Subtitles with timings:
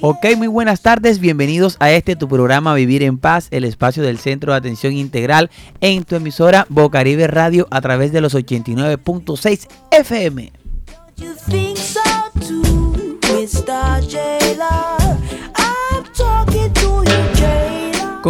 [0.00, 4.18] Ok, muy buenas tardes, bienvenidos a este tu programa Vivir en Paz, el espacio del
[4.18, 5.50] Centro de Atención Integral
[5.80, 10.52] en tu emisora Bocaribe Radio a través de los 89.6 FM.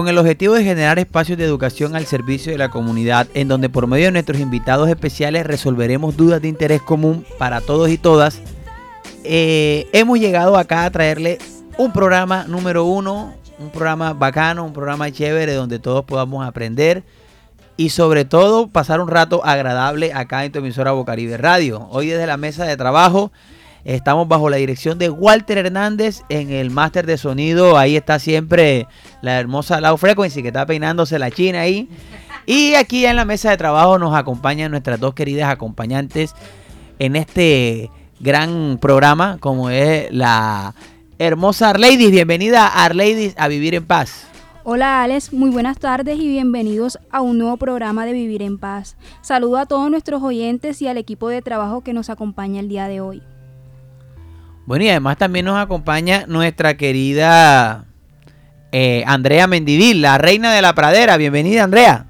[0.00, 3.68] Con el objetivo de generar espacios de educación al servicio de la comunidad, en donde
[3.68, 8.40] por medio de nuestros invitados especiales resolveremos dudas de interés común para todos y todas,
[9.24, 11.36] eh, hemos llegado acá a traerle
[11.76, 17.02] un programa número uno, un programa bacano, un programa chévere donde todos podamos aprender
[17.76, 21.88] y sobre todo pasar un rato agradable acá en tu emisora Bocaribe Radio.
[21.90, 23.32] Hoy desde la mesa de trabajo
[23.84, 27.78] estamos bajo la dirección de Walter Hernández en el máster de sonido.
[27.78, 28.86] Ahí está siempre
[29.22, 31.88] la hermosa Lau Frequency que está peinándose la china ahí.
[32.46, 36.34] Y aquí en la mesa de trabajo nos acompañan nuestras dos queridas acompañantes
[36.98, 40.74] en este gran programa como es la
[41.18, 42.10] hermosa Arleidis.
[42.10, 44.26] Bienvenida Arleidis a Vivir en Paz.
[44.62, 48.96] Hola Alex, muy buenas tardes y bienvenidos a un nuevo programa de Vivir en Paz.
[49.22, 52.86] Saludo a todos nuestros oyentes y al equipo de trabajo que nos acompaña el día
[52.86, 53.22] de hoy.
[54.70, 57.86] Bueno, y además también nos acompaña nuestra querida
[58.70, 61.16] eh, Andrea Mendivil, la reina de la pradera.
[61.16, 62.06] Bienvenida Andrea.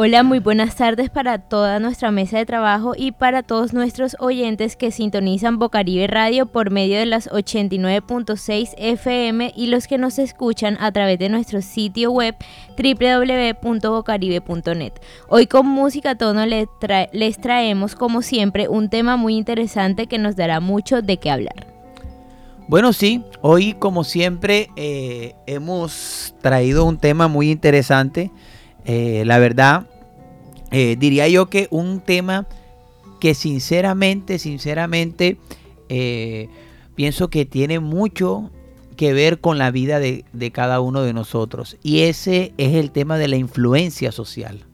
[0.00, 4.76] Hola, muy buenas tardes para toda nuestra mesa de trabajo y para todos nuestros oyentes
[4.76, 10.76] que sintonizan Bocaribe Radio por medio de las 89.6 FM y los que nos escuchan
[10.78, 12.36] a través de nuestro sitio web
[12.78, 14.92] www.bocaribe.net.
[15.28, 16.68] Hoy con música tono les,
[17.40, 21.66] traemos como siempre un tema muy interesante que nos dará mucho de qué hablar.
[22.68, 28.30] Bueno, sí, hoy como siempre eh, hemos traído un tema muy interesante.
[28.88, 29.86] Eh, la verdad,
[30.70, 32.48] eh, diría yo que un tema
[33.20, 35.36] que sinceramente, sinceramente,
[35.90, 36.48] eh,
[36.94, 38.50] pienso que tiene mucho
[38.96, 41.76] que ver con la vida de, de, cada uno de nosotros.
[41.82, 44.64] Y ese es el tema de la influencia social.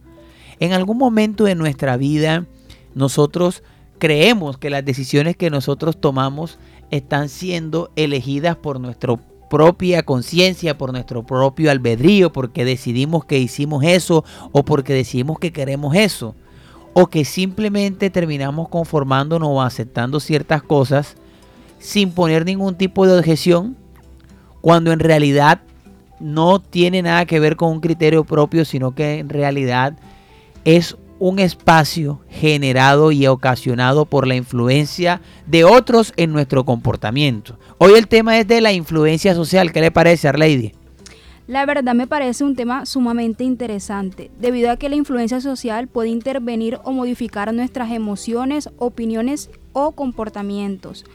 [0.61, 2.47] En algún momento de nuestra vida,
[2.95, 3.65] nosotros
[3.99, 6.61] creemos que las decisiones que nosotros tomamos
[6.93, 9.19] están siendo elegidas por nuestro
[9.55, 15.53] propia conciencia, por nuestro propio albedrío, porque decidimos que hicimos eso o porque decidimos que
[15.53, 16.35] queremos eso.
[16.93, 21.15] O que simplemente terminamos conformándonos o aceptando ciertas cosas
[21.79, 23.77] sin poner ningún tipo de objeción,
[24.61, 25.61] cuando en realidad
[26.19, 29.97] no tiene nada que ver con un criterio propio, sino que en realidad
[30.65, 37.59] es un espacio generado y ocasionado por la influencia de otros en nuestro comportamiento.
[37.79, 39.73] Hoy el tema es de la influencia social.
[39.73, 40.73] ¿Qué le parece, Arlady?
[41.47, 46.11] La verdad me parece un tema sumamente interesante, debido a que la influencia social puede
[46.11, 51.07] intervenir o modificar nuestras emociones, opiniones o comportamientos.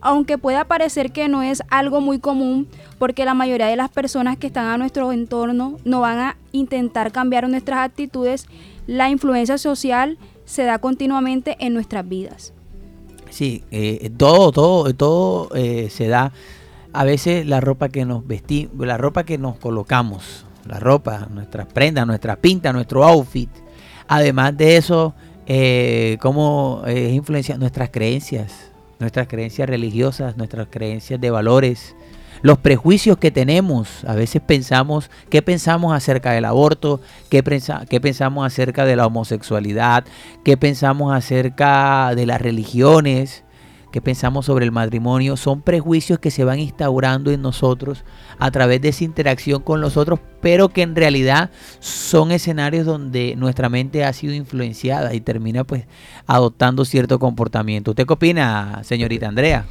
[0.00, 2.68] Aunque pueda parecer que no es algo muy común,
[2.98, 7.12] porque la mayoría de las personas que están a nuestro entorno no van a intentar
[7.12, 8.46] cambiar nuestras actitudes,
[8.86, 12.52] la influencia social se da continuamente en nuestras vidas.
[13.30, 16.32] Sí, eh, todo, todo, todo eh, se da.
[16.92, 21.66] A veces la ropa que nos vestimos, la ropa que nos colocamos, la ropa, nuestras
[21.66, 23.50] prendas, nuestra pinta, nuestro outfit.
[24.08, 25.14] Además de eso,
[25.46, 28.69] eh, cómo es influencia nuestras creencias,
[29.00, 31.96] nuestras creencias religiosas, nuestras creencias de valores,
[32.42, 34.04] los prejuicios que tenemos.
[34.04, 37.00] A veces pensamos, ¿qué pensamos acerca del aborto?
[37.28, 37.42] ¿Qué,
[37.88, 40.04] ¿Qué, pensamos acerca de la homosexualidad?
[40.44, 43.44] ¿Qué pensamos acerca de las religiones?
[43.90, 45.36] ¿Qué pensamos sobre el matrimonio?
[45.36, 48.04] Son prejuicios que se van instaurando en nosotros
[48.38, 53.34] a través de esa interacción con los otros, pero que en realidad son escenarios donde
[53.36, 55.86] nuestra mente ha sido influenciada y termina pues
[56.26, 57.90] adoptando cierto comportamiento.
[57.90, 59.66] ¿Usted qué opina, señorita Andrea?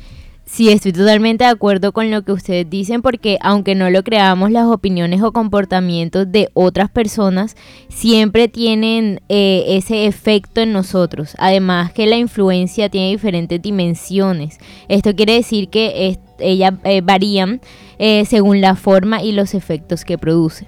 [0.51, 4.49] Sí, estoy totalmente de acuerdo con lo que ustedes dicen porque aunque no lo creamos,
[4.51, 7.55] las opiniones o comportamientos de otras personas
[7.87, 11.35] siempre tienen eh, ese efecto en nosotros.
[11.37, 14.57] Además que la influencia tiene diferentes dimensiones.
[14.89, 17.61] Esto quiere decir que ellas eh, varían
[17.99, 20.65] eh, según la forma y los efectos que produce.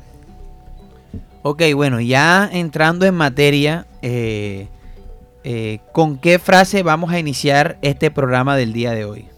[1.41, 3.87] Ok, bueno, ya entrando en materia,
[5.91, 9.30] ¿con qué frase vamos a iniciar este programa del día de hoy?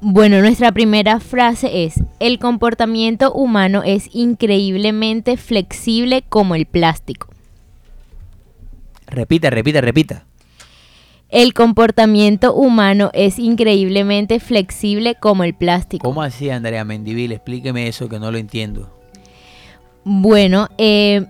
[0.00, 7.28] Bueno, nuestra primera frase es, el comportamiento humano es increíblemente flexible como el plástico.
[9.08, 10.24] Repita, repita, repita.
[11.30, 16.08] El comportamiento humano es increíblemente flexible como el plástico.
[16.08, 17.32] ¿Cómo así, Andrea Mendivil?
[17.32, 18.96] Explíqueme eso que no lo entiendo.
[20.04, 21.26] Bueno, eh,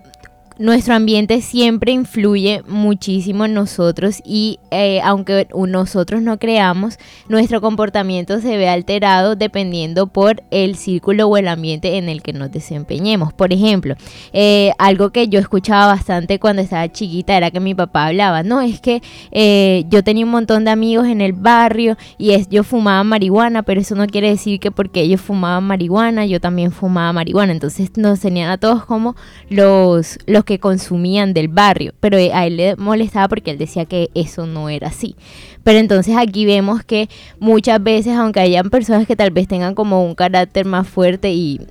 [0.59, 8.41] nuestro ambiente siempre influye muchísimo en nosotros y eh, aunque nosotros no creamos, nuestro comportamiento
[8.41, 13.31] se ve alterado dependiendo por el círculo o el ambiente en el que nos desempeñemos.
[13.31, 13.95] Por ejemplo,
[14.33, 18.59] eh, algo que yo escuchaba bastante cuando estaba chiquita era que mi papá hablaba, no,
[18.59, 19.01] es que
[19.31, 23.63] eh, yo tenía un montón de amigos en el barrio y es, yo fumaba marihuana,
[23.63, 27.53] pero eso no quiere decir que porque ellos fumaban marihuana, yo también fumaba marihuana.
[27.53, 29.15] Entonces nos tenían a todos como
[29.49, 34.09] los, los que consumían del barrio, pero a él le molestaba porque él decía que
[34.15, 35.15] eso no era así.
[35.63, 37.07] Pero entonces aquí vemos que
[37.39, 41.61] muchas veces, aunque hayan personas que tal vez tengan como un carácter más fuerte y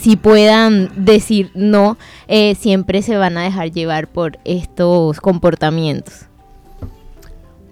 [0.00, 6.24] si puedan decir no, eh, siempre se van a dejar llevar por estos comportamientos.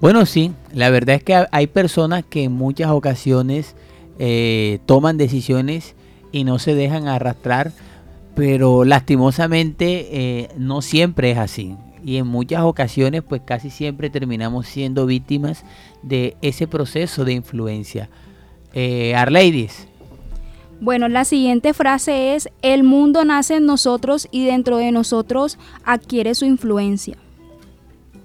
[0.03, 3.77] Bueno, sí, la verdad es que hay personas que en muchas ocasiones
[4.19, 5.95] eh, toman decisiones
[6.33, 7.73] y no se dejan arrastrar
[8.35, 11.77] pero lastimosamente eh, no siempre es así.
[12.05, 15.65] Y en muchas ocasiones pues casi siempre terminamos siendo víctimas
[16.03, 18.11] de ese proceso de influencia.
[18.75, 19.89] Eh, Arleidis.
[20.81, 26.35] Bueno, la siguiente frase es, el mundo nace en nosotros y dentro de nosotros adquiere
[26.35, 27.17] su influencia.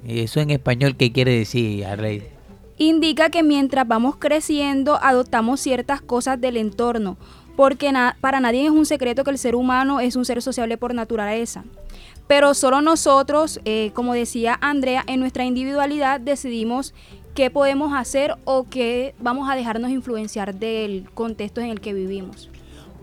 [0.05, 2.23] ¿Eso en español qué quiere decir, Arleidis?
[2.77, 7.17] Indica que mientras vamos creciendo adoptamos ciertas cosas del entorno,
[7.59, 7.91] porque
[8.21, 11.65] para nadie es un secreto que el ser humano es un ser sociable por naturaleza.
[12.25, 16.93] Pero solo nosotros, eh, como decía Andrea, en nuestra individualidad decidimos
[17.35, 22.49] qué podemos hacer o qué vamos a dejarnos influenciar del contexto en el que vivimos.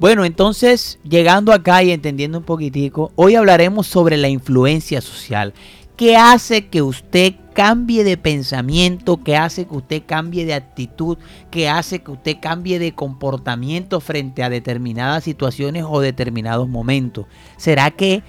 [0.00, 5.52] Bueno, entonces, llegando acá y entendiendo un poquitico, hoy hablaremos sobre la influencia social.
[5.96, 11.16] ¿Qué hace que usted cambie de pensamiento, que hace que usted cambie de actitud,
[11.50, 17.24] que hace que usted cambie de comportamiento frente a determinadas situaciones o determinados momentos?
[17.56, 18.22] ¿Será que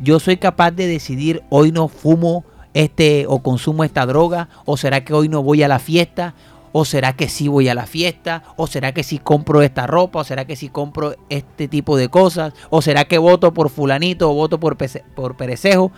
[0.00, 2.44] yo soy capaz de decidir hoy no fumo
[2.74, 6.34] este o consumo esta droga o será que hoy no voy a la fiesta
[6.78, 8.42] ¿O será que sí voy a la fiesta?
[8.56, 10.18] ¿O será que sí compro esta ropa?
[10.18, 12.52] ¿O será que sí compro este tipo de cosas?
[12.68, 14.76] ¿O será que voto por fulanito o voto por,
[15.14, 15.90] por perecejo?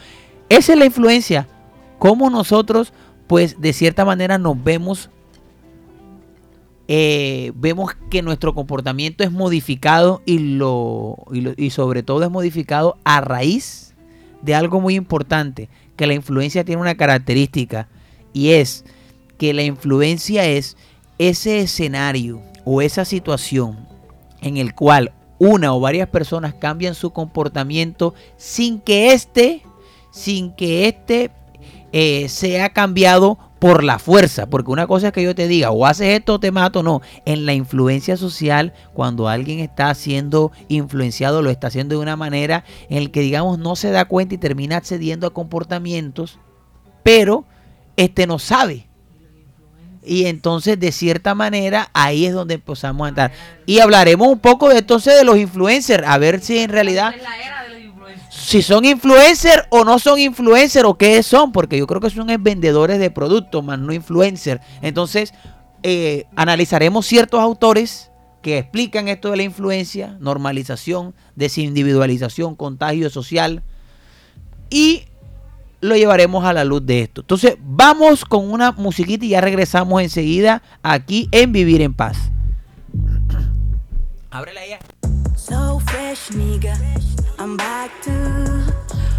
[0.49, 1.47] Esa es la influencia.
[1.99, 2.93] Cómo nosotros,
[3.27, 5.11] pues de cierta manera nos vemos,
[6.87, 13.21] eh, vemos que nuestro comportamiento es modificado y, lo, y, sobre todo es modificado a
[13.21, 13.95] raíz
[14.43, 17.89] de algo muy importante, que la influencia tiene una característica
[18.33, 18.85] y es
[19.37, 20.77] que la influencia es
[21.19, 23.89] ese escenario o esa situación
[24.41, 29.62] en el cual una o varias personas cambian su comportamiento sin que éste,
[30.19, 31.31] sin que éste
[31.93, 35.70] eh, se ha cambiado por la fuerza, porque una cosa es que yo te diga,
[35.70, 37.03] o haces esto o te mato, no.
[37.25, 42.65] En la influencia social, cuando alguien está siendo influenciado, lo está haciendo de una manera
[42.88, 46.38] en el que, digamos, no se da cuenta y termina accediendo a comportamientos,
[47.03, 47.44] pero
[47.97, 48.87] este no sabe.
[50.05, 53.32] Y entonces, de cierta manera, ahí es donde empezamos a entrar.
[53.67, 57.14] Y hablaremos un poco de entonces de los influencers, a ver si en realidad
[58.49, 62.29] si son influencers o no son influencers o qué son, porque yo creo que son
[62.41, 64.62] vendedores de productos, más no influencers.
[64.81, 65.35] Entonces,
[65.83, 68.11] eh, analizaremos ciertos autores
[68.41, 73.62] que explican esto de la influencia, normalización, desindividualización, contagio social
[74.71, 75.03] y
[75.83, 77.21] lo llevaremos a la luz de esto.
[77.21, 82.17] Entonces, vamos con una musiquita y ya regresamos enseguida aquí en Vivir en Paz.
[84.31, 84.78] Ábrela ya.
[86.09, 86.75] Fresh, nigga.
[87.38, 88.73] I'm back to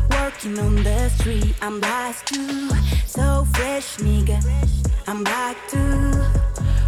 [0.09, 1.53] working on the street.
[1.61, 2.69] I'm blessed to
[3.05, 4.39] so fresh, nigga.
[5.05, 5.77] I'm back to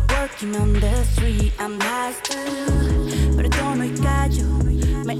[0.09, 1.53] working on the street.
[1.59, 2.37] I'm blessed to
[3.37, 4.47] perdono y callo.
[5.05, 5.17] Me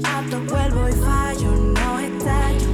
[0.48, 1.50] vuelvo y fallo.
[1.78, 2.72] No estallo.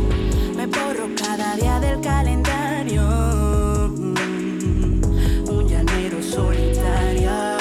[0.56, 3.02] Me borro cada día del calendario.
[5.46, 7.58] Un llanero solitario.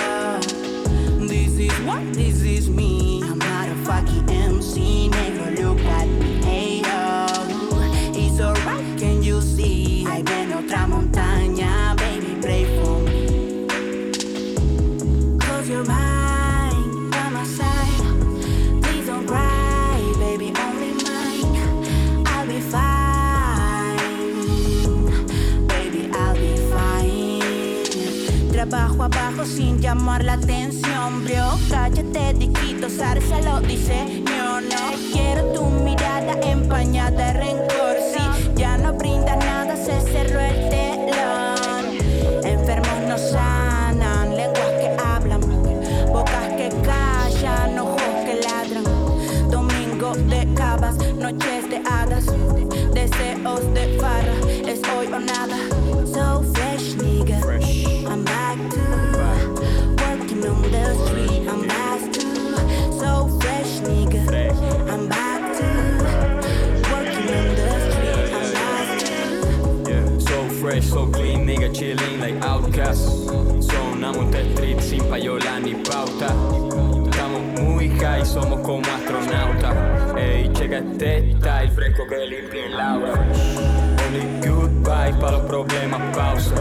[1.27, 2.01] This is what
[33.37, 33.86] I love this
[80.99, 83.13] Este style fresco que limpia el aura.
[83.13, 86.55] Only good vibes para los problemas, pausa.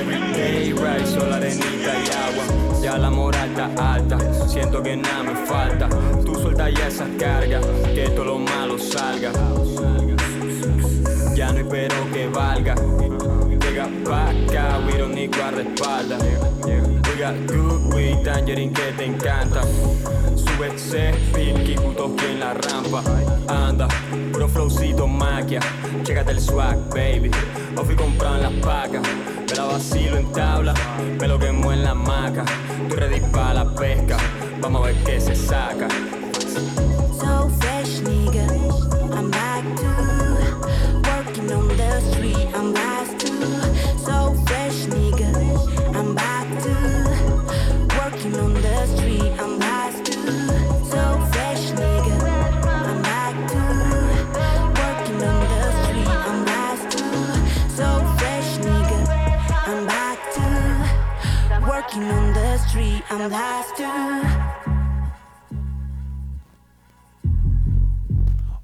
[0.00, 2.82] Everyday right, solo arenita y agua.
[2.82, 5.88] Ya la moral está alta, siento que nada me falta.
[6.24, 9.30] Tú suelta ya esas cargas, que todo lo malo salga.
[11.36, 12.74] Ya no hay pero que valga.
[13.60, 16.20] Llega pa' acá, we don't need guardaespaldas.
[16.64, 19.62] We got good weed, tangerine que te encanta.
[20.56, 23.02] Sube ese speed, que puto en la rampa.
[23.46, 23.88] Anda,
[24.32, 25.60] puro flowcito maquia.
[26.02, 27.30] Chécate el swag, baby.
[27.76, 29.02] O fui comprando las pacas.
[29.50, 30.72] Me la vacilo en tabla,
[31.20, 32.44] me lo quemo en la maca.
[32.82, 34.16] Estoy ready pa' la pesca,
[34.62, 35.88] vamos a ver qué se saca.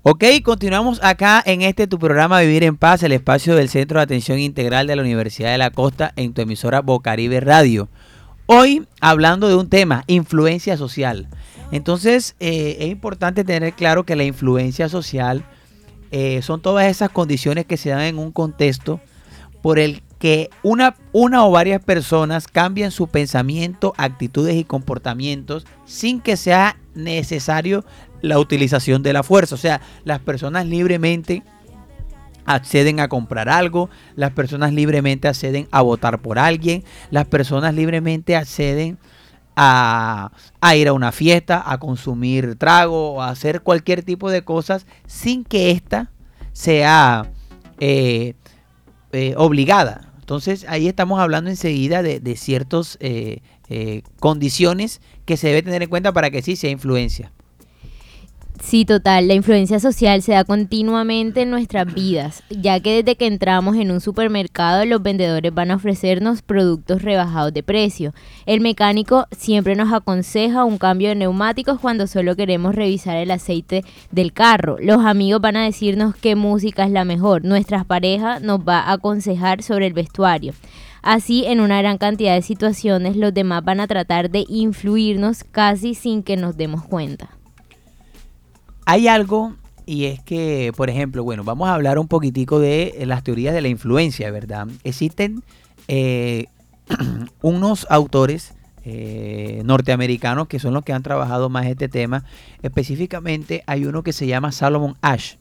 [0.04, 4.04] Ok, continuamos acá en este tu programa Vivir en Paz, el espacio del Centro de
[4.04, 7.88] Atención Integral de la Universidad de la Costa en tu emisora Bocaribe Radio.
[8.46, 11.28] Hoy hablando de un tema, influencia social.
[11.70, 15.44] Entonces eh, es importante tener claro que la influencia social
[16.10, 19.00] eh, son todas esas condiciones que se dan en un contexto
[19.62, 26.20] por el que una, una o varias personas cambian su pensamiento, actitudes y comportamientos sin
[26.20, 27.84] que sea necesario
[28.20, 29.56] la utilización de la fuerza.
[29.56, 31.42] O sea, las personas libremente
[32.44, 38.36] acceden a comprar algo, las personas libremente acceden a votar por alguien, las personas libremente
[38.36, 38.98] acceden
[39.56, 40.30] a,
[40.76, 45.72] ir a una fiesta, a consumir trago, a hacer cualquier tipo de cosas sin que
[45.72, 46.12] ésta
[46.52, 47.28] sea
[47.80, 48.34] eh,
[49.10, 50.11] eh, obligada.
[50.22, 55.88] Entonces ahí estamos hablando enseguida de, ciertas eh, eh, condiciones que se debe tener en
[55.88, 57.32] cuenta para que sí sea influencia.
[58.62, 59.26] Sí, total.
[59.26, 63.90] La influencia social se da continuamente en nuestras vidas, ya que desde que entramos en
[63.90, 68.14] un supermercado los vendedores van a ofrecernos productos rebajados de precio.
[68.46, 73.84] El mecánico siempre nos aconseja un cambio de neumáticos cuando solo queremos revisar el aceite
[74.12, 74.76] del carro.
[74.80, 77.44] Los amigos van a decirnos qué música es la mejor.
[77.44, 80.54] Nuestras parejas nos va a aconsejar sobre el vestuario.
[81.02, 85.96] Así, en una gran cantidad de situaciones, los demás van a tratar de influirnos casi
[85.96, 87.41] sin que nos demos cuenta.
[88.84, 89.54] Hay algo
[89.86, 93.54] y es que, por ejemplo, bueno, vamos a hablar un poquitico de eh, las teorías
[93.54, 94.68] de la influencia, ¿verdad?
[94.84, 95.42] Existen
[95.88, 96.46] eh,
[97.42, 102.24] unos autores eh, norteamericanos que son los que han trabajado más este tema.
[102.62, 105.34] Específicamente hay uno que se llama Salomon Ash.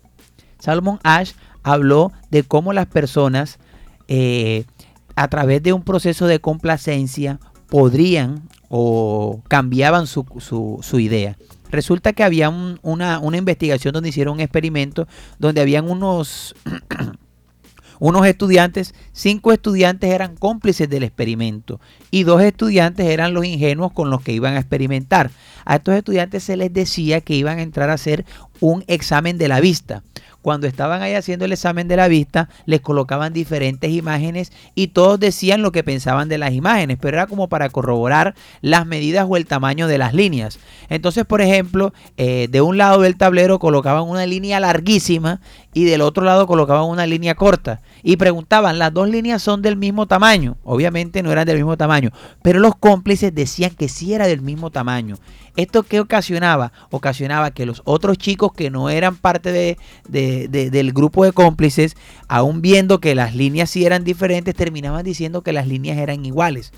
[0.60, 1.34] Salomon Ash
[1.64, 3.60] habló de cómo las personas
[5.16, 11.38] a través de un proceso de complacencia podrían o cambiaban su idea.
[11.72, 15.08] Resulta que había un- una, una investigación donde hicieron un experimento
[15.40, 16.54] donde habían unos,
[18.00, 24.10] unos estudiantes, cinco estudiantes eran cómplices del experimento y dos estudiantes eran los ingenuos con
[24.10, 25.32] los que iban a experimentar.
[25.66, 28.26] A estos estudiantes se les decía que iban a entrar a hacer
[28.60, 30.04] un examen de la vista.
[30.42, 35.20] Cuando estaban ahí haciendo el examen de la vista, les colocaban diferentes imágenes y todos
[35.20, 39.38] decían lo que pensaban de las imágenes, pero era como para corroborar las medidas o
[39.38, 40.60] el tamaño de las líneas.
[40.90, 45.42] Entonces, por ejemplo, eh, de un lado del tablero colocaban una línea larguísima
[45.74, 49.78] y del otro lado colocaban una línea corta y preguntaban, las dos líneas son del
[49.78, 50.58] mismo tamaño.
[50.64, 54.72] Obviamente no eran del mismo tamaño, pero los cómplices decían que sí era del mismo
[54.72, 55.18] tamaño.
[55.58, 56.72] ¿Esto qué ocasionaba?
[56.92, 59.78] Ocasionaba que los otros chicos que no eran parte de,
[60.08, 61.96] de- de- del grupo de cómplices,
[62.28, 66.72] aún viendo que las líneas sí eran diferentes, terminaban diciendo que las líneas eran iguales.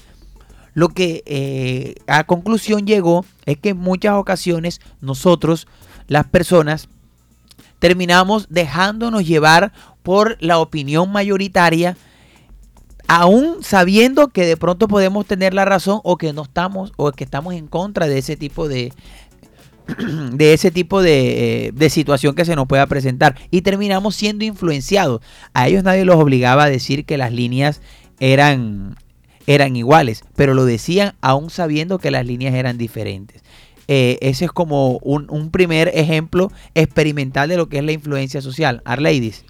[0.74, 5.68] Lo que eh, a conclusión llegó es que en muchas ocasiones nosotros,
[6.08, 6.90] las personas,
[7.80, 11.96] terminamos dejándonos llevar por la opinión mayoritaria,
[13.08, 17.24] aún sabiendo que de pronto podemos tener la razón o que no estamos o que
[17.24, 18.94] estamos en contra de ese tipo de
[20.32, 24.46] de ese tipo de, eh, de situación que se nos pueda presentar y terminamos siendo
[24.46, 25.22] influenciados.
[25.54, 27.82] A ellos nadie los obligaba a decir que las líneas
[28.20, 28.96] eran
[29.46, 33.44] eran iguales, pero lo decían aún sabiendo que las líneas eran diferentes.
[33.90, 38.42] Eh, ese es como un, un primer ejemplo experimental de lo que es la influencia
[38.42, 38.82] social.
[38.86, 39.44] Arleidis.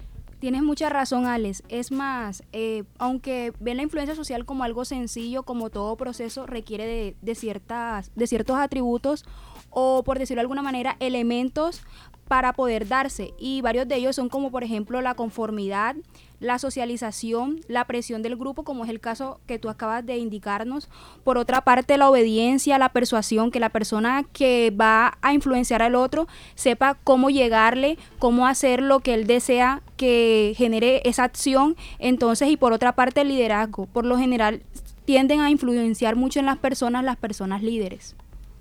[0.44, 1.62] Tienes mucha razón, Alex.
[1.70, 6.86] Es más, eh, aunque ven la influencia social como algo sencillo, como todo proceso requiere
[6.86, 9.24] de, de ciertas, de ciertos atributos
[9.70, 11.80] o, por decirlo de alguna manera, elementos
[12.28, 13.34] para poder darse.
[13.38, 15.96] Y varios de ellos son como, por ejemplo, la conformidad,
[16.40, 20.88] la socialización, la presión del grupo, como es el caso que tú acabas de indicarnos.
[21.22, 25.94] Por otra parte, la obediencia, la persuasión, que la persona que va a influenciar al
[25.94, 31.76] otro sepa cómo llegarle, cómo hacer lo que él desea que genere esa acción.
[31.98, 33.86] Entonces, y por otra parte, el liderazgo.
[33.86, 34.62] Por lo general,
[35.04, 38.16] tienden a influenciar mucho en las personas las personas líderes.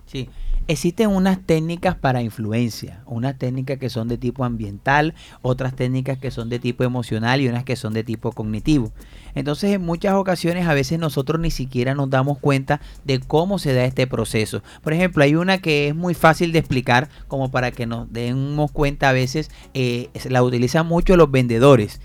[0.06, 0.30] Sí,
[0.68, 6.32] existen unas técnicas para influencia, unas técnicas que son de tipo ambiental, otras técnicas que
[6.32, 8.92] son de tipo emocional y unas que son de tipo cognitivo.
[9.36, 13.74] Entonces en muchas ocasiones a veces nosotros ni siquiera nos damos cuenta de cómo se
[13.74, 14.64] da este proceso.
[14.84, 18.72] Por ejemplo, hay una que es muy fácil de explicar como para que nos demos
[18.72, 22.00] cuenta a veces, eh, la utilizan mucho los vendedores.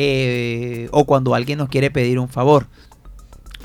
[0.00, 2.68] eh, o cuando alguien nos quiere pedir un favor.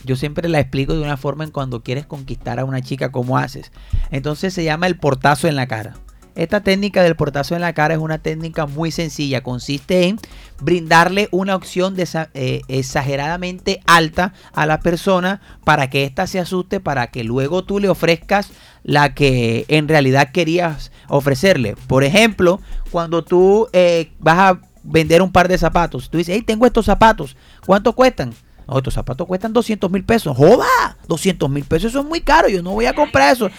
[0.03, 3.37] Yo siempre la explico de una forma en cuando quieres conquistar a una chica, ¿cómo
[3.37, 3.71] haces?
[4.11, 5.95] Entonces se llama el portazo en la cara.
[6.35, 9.43] Esta técnica del portazo en la cara es una técnica muy sencilla.
[9.43, 10.19] Consiste en
[10.59, 16.79] brindarle una opción desa- eh, exageradamente alta a la persona para que ésta se asuste,
[16.79, 18.49] para que luego tú le ofrezcas
[18.83, 21.75] la que en realidad querías ofrecerle.
[21.87, 26.41] Por ejemplo, cuando tú eh, vas a vender un par de zapatos, tú dices, hey,
[26.41, 28.33] tengo estos zapatos, ¿cuánto cuestan?
[28.67, 30.35] No, estos zapatos cuestan 200 mil pesos.
[30.35, 30.97] ¡Joda!
[31.07, 32.47] 200 mil pesos, eso es muy caro.
[32.49, 33.49] Yo no voy a comprar eso.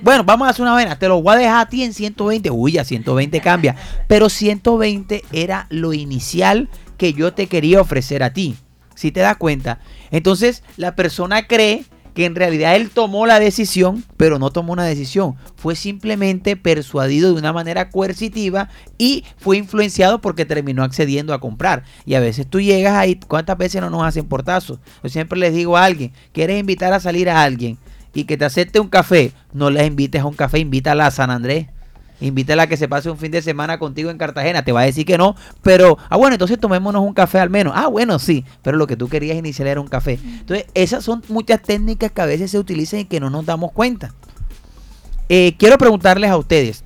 [0.00, 0.98] Bueno, vamos a hacer una vaina.
[0.98, 2.50] Te lo voy a dejar a ti en 120.
[2.50, 3.76] Uy, ya 120 cambia.
[4.08, 8.56] Pero 120 era lo inicial que yo te quería ofrecer a ti.
[8.94, 9.80] Si te das cuenta.
[10.10, 14.84] Entonces, la persona cree que en realidad él tomó la decisión, pero no tomó una
[14.84, 15.34] decisión.
[15.56, 21.82] Fue simplemente persuadido de una manera coercitiva y fue influenciado porque terminó accediendo a comprar.
[22.06, 24.78] Y a veces tú llegas ahí, ¿cuántas veces no nos hacen portazos?
[25.02, 27.78] Yo siempre les digo a alguien, ¿quieres invitar a salir a alguien
[28.14, 29.32] y que te acepte un café?
[29.52, 31.66] No la invites a un café, invítala a San Andrés.
[32.20, 34.64] Invítala a que se pase un fin de semana contigo en Cartagena.
[34.64, 37.72] Te va a decir que no, pero, ah, bueno, entonces tomémonos un café al menos.
[37.76, 40.18] Ah, bueno, sí, pero lo que tú querías iniciar era un café.
[40.22, 43.72] Entonces, esas son muchas técnicas que a veces se utilizan y que no nos damos
[43.72, 44.14] cuenta.
[45.28, 46.84] Eh, quiero preguntarles a ustedes,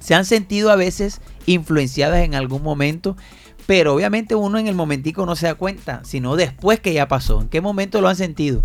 [0.00, 3.16] ¿se han sentido a veces influenciadas en algún momento?
[3.66, 7.40] Pero obviamente uno en el momentico no se da cuenta, sino después que ya pasó.
[7.40, 8.62] ¿En qué momento lo han sentido?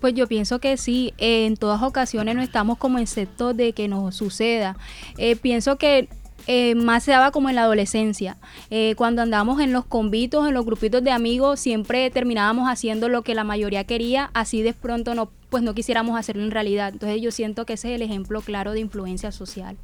[0.00, 4.14] Pues yo pienso que sí, en todas ocasiones no estamos como excepto de que nos
[4.16, 4.76] suceda.
[5.16, 6.08] Eh, pienso que
[6.46, 8.38] eh, más se daba como en la adolescencia.
[8.70, 13.22] Eh, cuando andábamos en los convitos, en los grupitos de amigos, siempre terminábamos haciendo lo
[13.22, 16.90] que la mayoría quería, así de pronto no, pues no quisiéramos hacerlo en realidad.
[16.92, 19.76] Entonces yo siento que ese es el ejemplo claro de influencia social.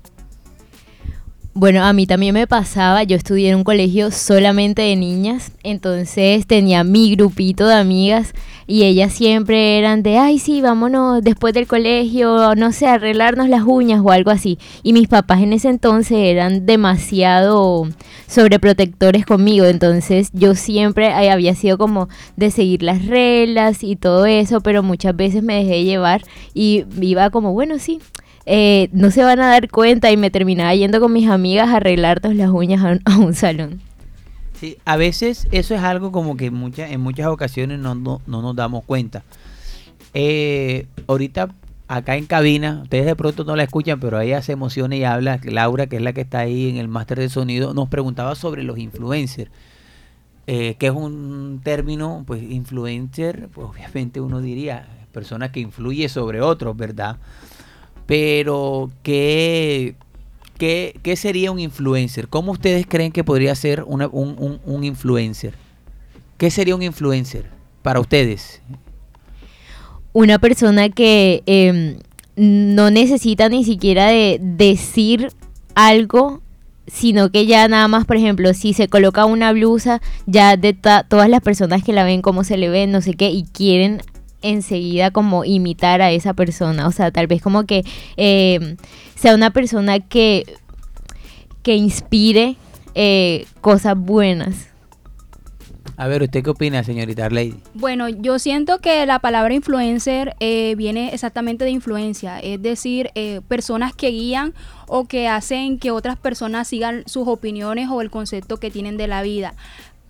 [1.56, 6.48] Bueno, a mí también me pasaba, yo estudié en un colegio solamente de niñas, entonces
[6.48, 8.32] tenía mi grupito de amigas
[8.66, 13.62] y ellas siempre eran de, ay sí, vámonos después del colegio, no sé, arreglarnos las
[13.62, 14.58] uñas o algo así.
[14.82, 17.86] Y mis papás en ese entonces eran demasiado
[18.26, 24.26] sobreprotectores conmigo, entonces yo siempre eh, había sido como de seguir las reglas y todo
[24.26, 26.22] eso, pero muchas veces me dejé llevar
[26.54, 28.00] y iba como, bueno, sí,
[28.46, 31.76] eh, no se van a dar cuenta y me terminaba yendo con mis amigas a
[31.76, 33.80] arreglarnos las uñas a un, a un salón.
[34.60, 38.54] Sí, a veces eso es algo como que en muchas ocasiones no, no, no nos
[38.54, 39.22] damos cuenta.
[40.14, 41.48] Eh, ahorita
[41.88, 45.40] acá en cabina, ustedes de pronto no la escuchan, pero ella se emociona y habla.
[45.44, 48.62] Laura, que es la que está ahí en el máster de sonido, nos preguntaba sobre
[48.62, 49.51] los influencers.
[50.47, 56.42] Eh, que es un término, pues influencer, pues obviamente uno diría, persona que influye sobre
[56.42, 57.16] otros, ¿verdad?
[58.07, 59.94] Pero, ¿qué,
[60.59, 62.29] qué, qué sería un influencer?
[62.29, 65.55] ¿Cómo ustedes creen que podría ser un, un- un influencer?
[66.37, 67.47] ¿Qué sería un influencer
[67.83, 68.61] para ustedes?
[70.14, 71.98] Una persona que eh,
[72.37, 75.29] no necesita ni siquiera de decir
[75.74, 76.40] algo,
[76.87, 81.29] sino que ya nada más, por ejemplo, si se coloca una blusa, ya de todas
[81.29, 84.00] las personas que la ven, cómo se le ven, no sé qué, y quieren
[84.42, 86.87] enseguida como imitar a esa persona.
[86.87, 87.85] O sea, tal vez como que
[88.16, 88.77] eh,
[89.16, 90.44] sea una persona que,
[91.62, 92.57] que inspire
[92.94, 94.68] eh, cosas buenas.
[95.96, 97.54] A ver, ¿usted qué opina, señorita Lady?
[97.74, 103.40] Bueno, yo siento que la palabra influencer eh, viene exactamente de influencia, es decir, eh,
[103.46, 104.54] personas que guían
[104.88, 109.07] o que hacen que otras personas sigan sus opiniones o el concepto que tienen de
[109.07, 109.54] la vida.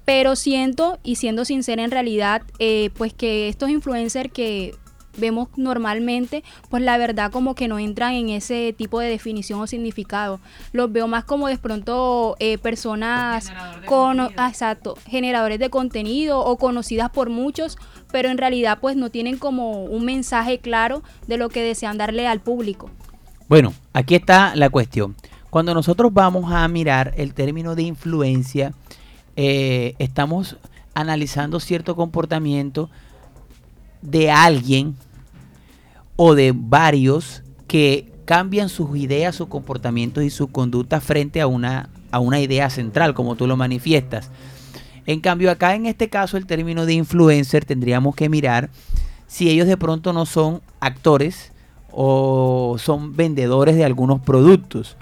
[0.06, 4.74] Pero siento, y siendo sincera en realidad, eh, pues que estos influencers que
[5.16, 9.66] vemos normalmente, pues la verdad como que no entran en ese tipo de definición o
[9.66, 10.40] significado.
[10.72, 13.52] Los veo más como de pronto eh, personas
[13.86, 17.78] con, ah, exacto, generadores de contenido o conocidas por muchos,
[18.12, 22.26] pero en realidad pues no tienen como un mensaje claro de lo que desean darle
[22.26, 22.90] al público.
[23.48, 25.16] Bueno, aquí está la cuestión.
[25.50, 28.72] Cuando nosotros vamos a mirar el término de influencia,
[29.36, 30.56] eh, estamos
[30.94, 32.90] analizando cierto comportamiento
[34.04, 34.94] de alguien
[36.16, 41.88] o de varios que cambian sus ideas, sus comportamientos y su conducta frente a una,
[42.10, 44.30] a una idea central, como tú lo manifiestas.
[45.06, 48.70] En cambio, acá en este caso, el término de influencer tendríamos que mirar
[49.26, 51.52] si ellos de pronto no son actores
[51.90, 54.96] o son vendedores de algunos productos.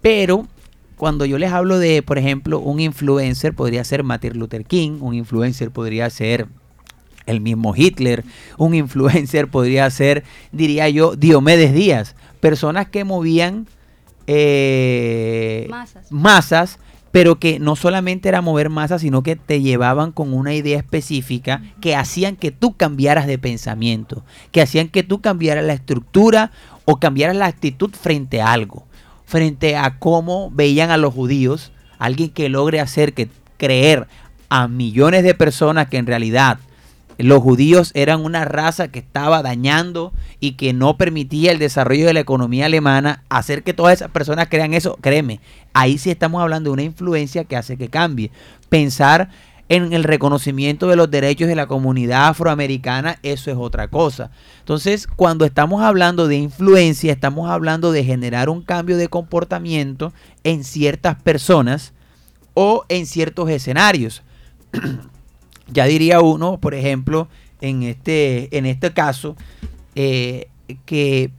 [0.00, 0.46] Pero
[0.96, 5.14] cuando yo les hablo de, por ejemplo, un influencer, podría ser Martin Luther King, un
[5.14, 6.46] influencer podría ser
[7.30, 8.24] el mismo Hitler,
[8.58, 13.66] un influencer podría ser, diría yo, Diomedes Díaz, personas que movían
[14.26, 16.10] eh, Masas.
[16.10, 16.78] masas,
[17.10, 21.62] pero que no solamente era mover masas, sino que te llevaban con una idea específica
[21.80, 26.52] que hacían que tú cambiaras de pensamiento, que hacían que tú cambiaras la estructura
[26.84, 28.86] o cambiaras la actitud frente a algo,
[29.24, 34.06] frente a cómo veían a los judíos, alguien que logre hacer que creer
[34.48, 36.58] a millones de personas que en realidad
[37.22, 42.14] los judíos eran una raza que estaba dañando y que no permitía el desarrollo de
[42.14, 45.40] la economía alemana, hacer que todas esas personas crean eso, créeme,
[45.72, 48.30] ahí sí estamos hablando de una influencia que hace que cambie.
[48.68, 49.30] Pensar
[49.68, 54.30] en el reconocimiento de los derechos de la comunidad afroamericana, eso es otra cosa.
[54.58, 60.64] Entonces, cuando estamos hablando de influencia, estamos hablando de generar un cambio de comportamiento en
[60.64, 61.92] ciertas personas
[62.54, 64.22] o en ciertos escenarios.
[65.72, 67.28] ya diría uno, por ejemplo,
[67.60, 69.36] en este, en este caso,
[69.94, 70.48] eh,
[70.86, 71.30] que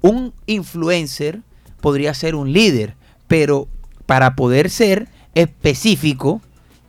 [0.00, 1.40] un influencer
[1.80, 2.94] podría ser un líder,
[3.28, 3.68] pero
[4.06, 6.40] para poder ser específico,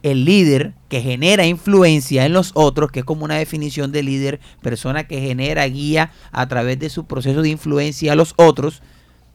[0.04, 4.40] el líder que genera influencia en los otros, que es como una definición de líder,
[4.62, 8.82] persona que genera guía a través de su proceso de influencia a los otros,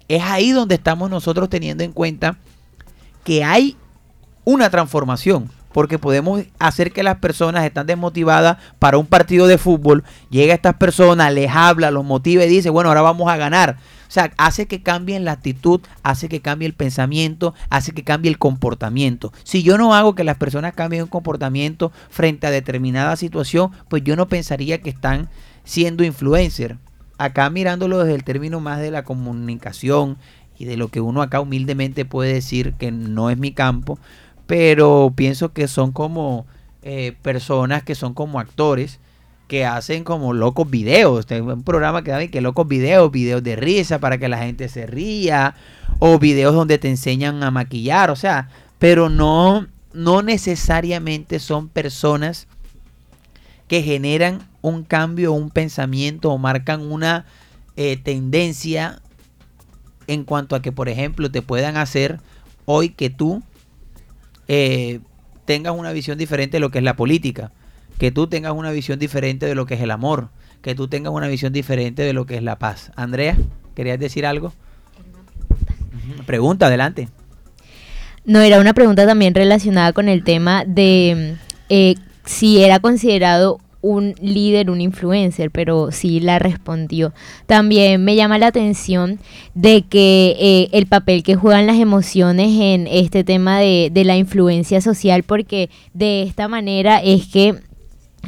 [0.08, 2.38] es ahí donde estamos nosotros teniendo en cuenta
[3.24, 3.76] que hay
[4.44, 10.04] una transformación porque podemos hacer que las personas están desmotivadas para un partido de fútbol,
[10.30, 13.76] llega a estas personas, les habla, los motiva y dice, bueno, ahora vamos a ganar.
[14.08, 18.30] O sea, hace que cambien la actitud, hace que cambie el pensamiento, hace que cambie
[18.30, 19.34] el comportamiento.
[19.44, 24.02] Si yo no hago que las personas cambien un comportamiento frente a determinada situación, pues
[24.04, 25.28] yo no pensaría que están
[25.64, 26.78] siendo influencer.
[27.18, 30.16] Acá mirándolo desde el término más de la comunicación
[30.58, 33.98] y de lo que uno acá humildemente puede decir que no es mi campo,
[34.48, 36.46] pero pienso que son como
[36.80, 38.98] eh, personas que son como actores
[39.46, 41.26] que hacen como locos videos.
[41.26, 44.70] Tengo un programa que da que locos videos, videos de risa para que la gente
[44.70, 45.54] se ría,
[45.98, 52.48] o videos donde te enseñan a maquillar, o sea, pero no, no necesariamente son personas
[53.68, 57.26] que generan un cambio, un pensamiento o marcan una
[57.76, 59.02] eh, tendencia
[60.06, 62.18] en cuanto a que, por ejemplo, te puedan hacer
[62.64, 63.42] hoy que tú
[64.48, 65.00] eh,
[65.44, 67.52] tengas una visión diferente de lo que es la política,
[67.98, 70.30] que tú tengas una visión diferente de lo que es el amor,
[70.62, 72.90] que tú tengas una visión diferente de lo que es la paz.
[72.96, 73.36] Andrea,
[73.74, 74.52] ¿querías decir algo?
[76.26, 77.08] Pregunta, adelante.
[78.24, 81.36] No, era una pregunta también relacionada con el tema de
[81.68, 83.58] eh, si era considerado
[83.88, 87.14] un líder, un influencer, pero sí la respondió.
[87.46, 89.18] También me llama la atención
[89.54, 94.18] de que eh, el papel que juegan las emociones en este tema de, de la
[94.18, 97.54] influencia social, porque de esta manera es que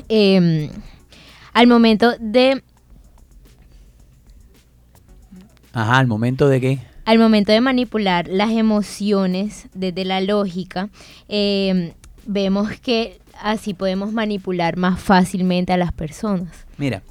[0.08, 0.70] em,
[1.52, 2.62] al momento de
[5.72, 6.78] Ajá, al momento de que...
[7.04, 10.88] al momento de manipular las emociones desde la lógica,
[11.28, 11.92] eh,
[12.26, 16.66] vemos que así podemos manipular más fácilmente a las personas.
[16.78, 17.02] Mira,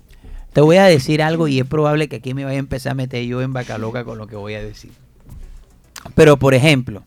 [0.54, 2.96] te voy a decir algo y es probable que aquí me vaya a empezar a
[2.96, 4.92] meter yo en vaca loca con lo que voy a decir.
[6.16, 7.04] Pero, por ejemplo,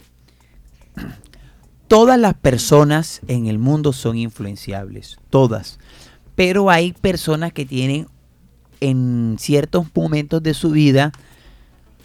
[1.88, 5.78] todas las personas en el mundo son influenciables, todas.
[6.35, 8.06] Pero hay personas que tienen
[8.80, 11.12] en ciertos momentos de su vida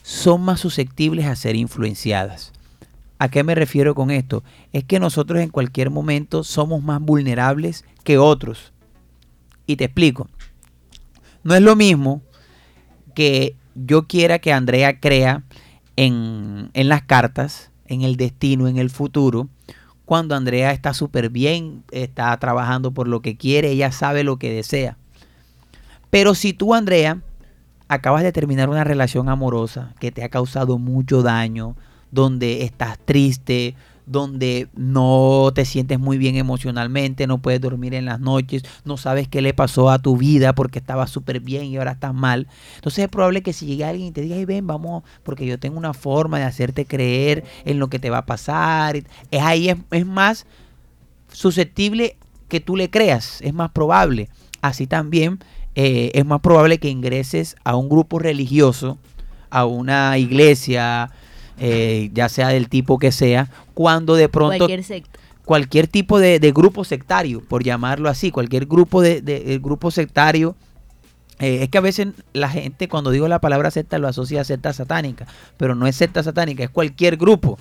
[0.04, 2.54] son más susceptibles a ser influenciadas.
[3.20, 4.44] ¿A qué me refiero con esto?
[4.74, 8.74] Es que nosotros en cualquier momento somos más vulnerables que otros.
[9.66, 10.30] Y te explico.
[11.44, 12.22] No es lo mismo
[13.16, 15.44] que yo quiera que Andrea crea
[15.96, 19.50] en, en las cartas, en el destino, en el futuro,
[20.08, 24.54] cuando Andrea está súper bien, está trabajando por lo que quiere, ella sabe lo que
[24.54, 24.98] desea.
[26.10, 27.20] Pero si tú, Andrea,
[27.90, 31.76] acabas de terminar una relación amorosa que te ha causado mucho daño,
[32.12, 38.20] donde estás triste, donde no te sientes muy bien emocionalmente, no puedes dormir en las
[38.20, 41.92] noches, no sabes qué le pasó a tu vida porque estaba súper bien y ahora
[41.92, 42.48] estás mal.
[42.76, 45.60] Entonces es probable que si llegue alguien y te diga, hey, ven, vamos, porque yo
[45.60, 48.96] tengo una forma de hacerte creer en lo que te va a pasar.
[48.96, 50.46] Es ahí, es, es más
[51.32, 52.16] susceptible
[52.48, 54.30] que tú le creas, es más probable.
[54.62, 55.40] Así también
[55.76, 58.98] eh, es más probable que ingreses a un grupo religioso,
[59.50, 61.12] a una iglesia,
[61.60, 65.20] eh, ya sea del tipo que sea, cuando de pronto Cualquier secta.
[65.46, 69.92] cualquier tipo de, de grupo sectario, por llamarlo así, cualquier grupo de, de- de grupo
[69.92, 70.56] sectario.
[71.40, 74.44] eh, es que a veces la gente cuando digo la palabra secta lo asocia a
[74.44, 77.60] secta satánica, pero no es secta satánica, es cualquier grupo,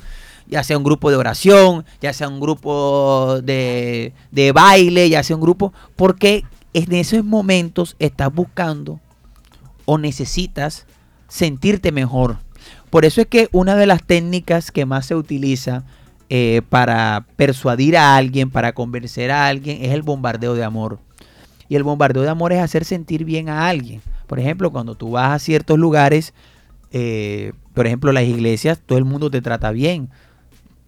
[0.48, 5.36] ya sea un grupo de oración, ya sea un grupo de, de baile, ya sea
[5.36, 8.98] un grupo, porque en esos momentos estás buscando
[9.84, 10.86] o necesitas
[11.28, 12.38] sentirte mejor.
[12.90, 15.84] Por eso es que una de las técnicas que más se utiliza
[16.28, 20.98] eh, para persuadir a alguien, para convencer a alguien, es el bombardeo de amor.
[21.68, 24.02] Y el bombardeo de amor es hacer sentir bien a alguien.
[24.26, 26.34] Por ejemplo, cuando tú vas a ciertos lugares,
[26.92, 30.08] eh, por ejemplo, las iglesias, todo el mundo te trata bien.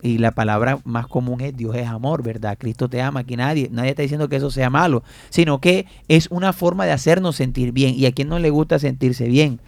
[0.00, 2.56] Y la palabra más común es Dios es amor, ¿verdad?
[2.58, 3.20] Cristo te ama.
[3.20, 6.92] Aquí nadie, nadie está diciendo que eso sea malo, sino que es una forma de
[6.92, 7.94] hacernos sentir bien.
[7.96, 9.60] Y a quien no le gusta sentirse bien.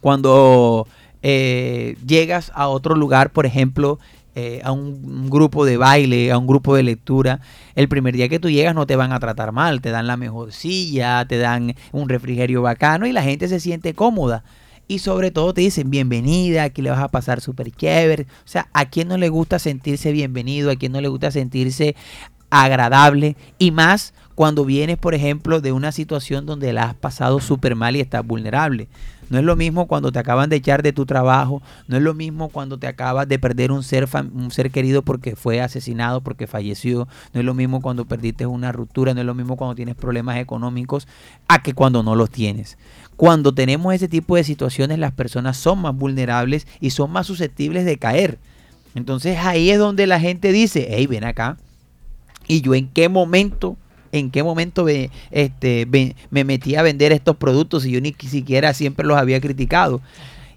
[0.00, 0.86] Cuando
[1.22, 3.98] eh, llegas a otro lugar, por ejemplo,
[4.36, 7.40] eh, a un, grupo de baile, a un grupo de lectura,
[7.74, 10.16] el primer día que tú llegas no te van a tratar mal, te dan la
[10.16, 14.44] mejor silla, te dan un refrigerio bacano y la gente se siente cómoda.
[14.86, 18.24] Y sobre todo te dicen bienvenida, aquí le vas a pasar súper chévere.
[18.44, 20.70] O sea, ¿a quién no le gusta sentirse bienvenido?
[20.70, 21.94] ¿A quién no le gusta sentirse
[22.50, 23.36] agradable?
[23.58, 27.94] Y más cuando vienes, por ejemplo, de una situación donde la has pasado súper mal
[27.94, 28.88] y estás vulnerable.
[29.30, 32.14] No es lo mismo cuando te acaban de echar de tu trabajo, no es lo
[32.14, 36.48] mismo cuando te acabas de perder un ser, un ser querido porque fue asesinado, porque
[36.48, 39.94] falleció, no es lo mismo cuando perdiste una ruptura, no es lo mismo cuando tienes
[39.94, 41.06] problemas económicos,
[41.46, 42.76] a que cuando no los tienes.
[43.16, 47.84] Cuando tenemos ese tipo de situaciones, las personas son más vulnerables y son más susceptibles
[47.84, 48.38] de caer.
[48.96, 51.56] Entonces ahí es donde la gente dice, hey, ven acá.
[52.48, 53.76] ¿Y yo en qué momento,
[54.12, 55.86] en qué momento ve- este,
[56.30, 60.00] me metí a vender estos productos y yo ni siquiera siempre los había criticado?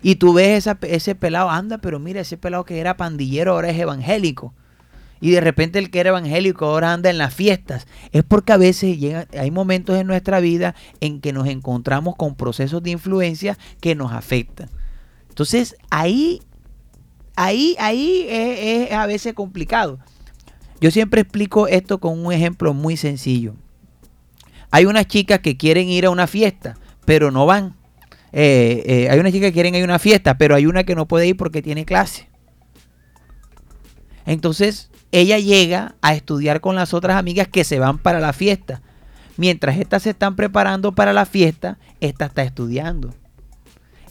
[0.01, 3.79] Y tú ves ese pelado, anda, pero mira, ese pelado que era pandillero ahora es
[3.79, 4.53] evangélico.
[5.21, 7.87] Y de repente el que era evangélico ahora anda en las fiestas.
[8.11, 12.35] Es porque a veces llega, hay momentos en nuestra vida en que nos encontramos con
[12.35, 14.69] procesos de influencia que nos afectan.
[15.29, 16.41] Entonces ahí,
[17.37, 19.99] ahí, ahí es a veces complicado.
[20.83, 23.55] Yo siempre explico esto con un ejemplo muy sencillo.
[24.69, 27.77] Hay unas chicas que quieren ir a una fiesta, pero no van.
[28.33, 30.93] Eh, eh, hay unas chicas que quieren ir a una fiesta, pero hay una que
[30.93, 32.27] no puede ir porque tiene clase.
[34.25, 38.81] Entonces, ella llega a estudiar con las otras amigas que se van para la fiesta.
[39.37, 43.15] Mientras estas se están preparando para la fiesta, esta está estudiando.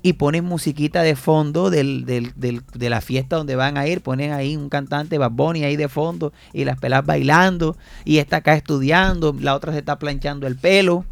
[0.03, 4.01] Y ponen musiquita de fondo del- del- del- de la fiesta donde van a ir.
[4.01, 7.77] Ponen ahí un cantante Bad Bunny ahí de fondo y las pelas bailando.
[8.05, 9.35] Y esta acá estudiando.
[9.39, 11.05] La otra se está planchando el pelo.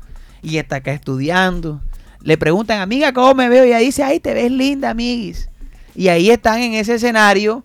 [0.42, 1.80] Y esta acá estudiando.
[2.22, 3.64] Le preguntan, amiga, ¿cómo me veo?
[3.64, 5.48] Y ella dice, ay, te ves linda, amiguis.
[5.94, 7.64] Y ahí están en ese escenario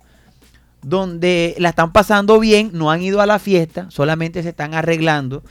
[0.82, 5.44] donde la están pasando bien, no han ido a la fiesta, solamente se están arreglando.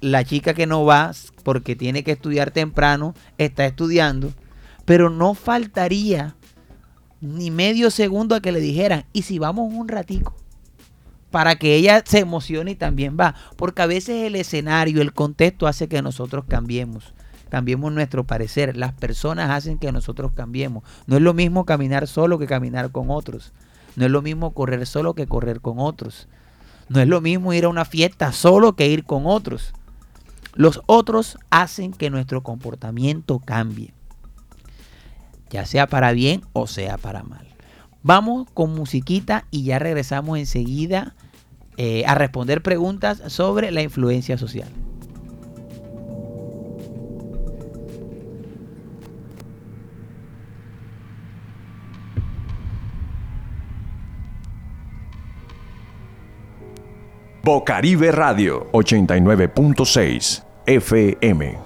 [0.00, 1.10] La chica que no va
[1.42, 4.32] porque tiene que estudiar temprano está estudiando,
[4.86, 6.34] pero no faltaría
[7.20, 10.34] ni medio segundo a que le dijeran, ¿y si vamos un ratico?
[11.30, 15.66] Para que ella se emocione y también va, porque a veces el escenario, el contexto
[15.66, 17.12] hace que nosotros cambiemos.
[17.48, 18.76] Cambiemos nuestro parecer.
[18.76, 20.82] Las personas hacen que nosotros cambiemos.
[21.06, 23.52] No es lo mismo caminar solo que caminar con otros.
[23.94, 26.28] No es lo mismo correr solo que correr con otros.
[26.88, 29.72] No es lo mismo ir a una fiesta solo que ir con otros.
[30.54, 33.92] Los otros hacen que nuestro comportamiento cambie.
[35.50, 37.46] Ya sea para bien o sea para mal.
[38.02, 41.14] Vamos con musiquita y ya regresamos enseguida
[41.76, 44.68] eh, a responder preguntas sobre la influencia social.
[57.46, 61.65] Bocaribe Radio 89.6 FM.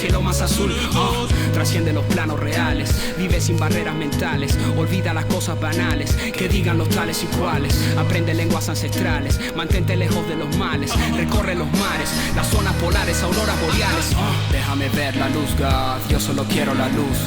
[0.00, 5.60] Cielo más azul, Ah, trasciende los planos reales, vive sin barreras mentales, olvida las cosas
[5.60, 10.90] banales, que digan los tales y cuales, aprende lenguas ancestrales, mantente lejos de los males,
[11.14, 16.18] recorre los mares, las zonas polares, auroras boreales, Ah, déjame ver la luz, God, yo
[16.18, 17.18] solo quiero la luz,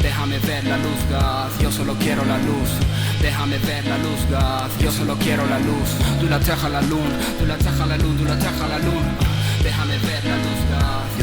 [0.00, 2.70] déjame ver la luz, God, yo solo quiero la luz.
[3.20, 5.90] Déjame ver la luz, God, yo solo quiero la luz.
[6.20, 7.00] Tú la traja la luz,
[7.38, 8.94] tú la traja la luz, tú la traja la luz.
[9.62, 10.60] Déjame ver la luz,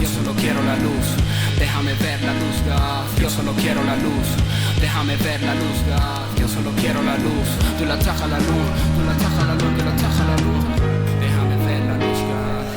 [0.02, 1.08] yo solo quiero la luz.
[1.58, 2.58] Déjame ver la luz,
[3.20, 4.28] yo solo quiero la luz.
[4.80, 5.78] Déjame ver la luz,
[6.40, 7.48] yo solo quiero la luz.
[7.78, 10.64] Tú la traja la luz, tú la traja la luz, tú la traja la luz.
[11.20, 12.20] Déjame ver la luz,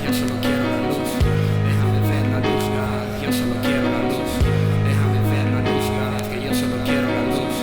[0.04, 1.10] yo solo quiero la luz.
[1.68, 2.64] Déjame ver la luz,
[3.22, 4.32] yo solo quiero la luz.
[4.88, 5.86] Déjame ver la luz,
[6.30, 7.56] que yo solo quiero la luz.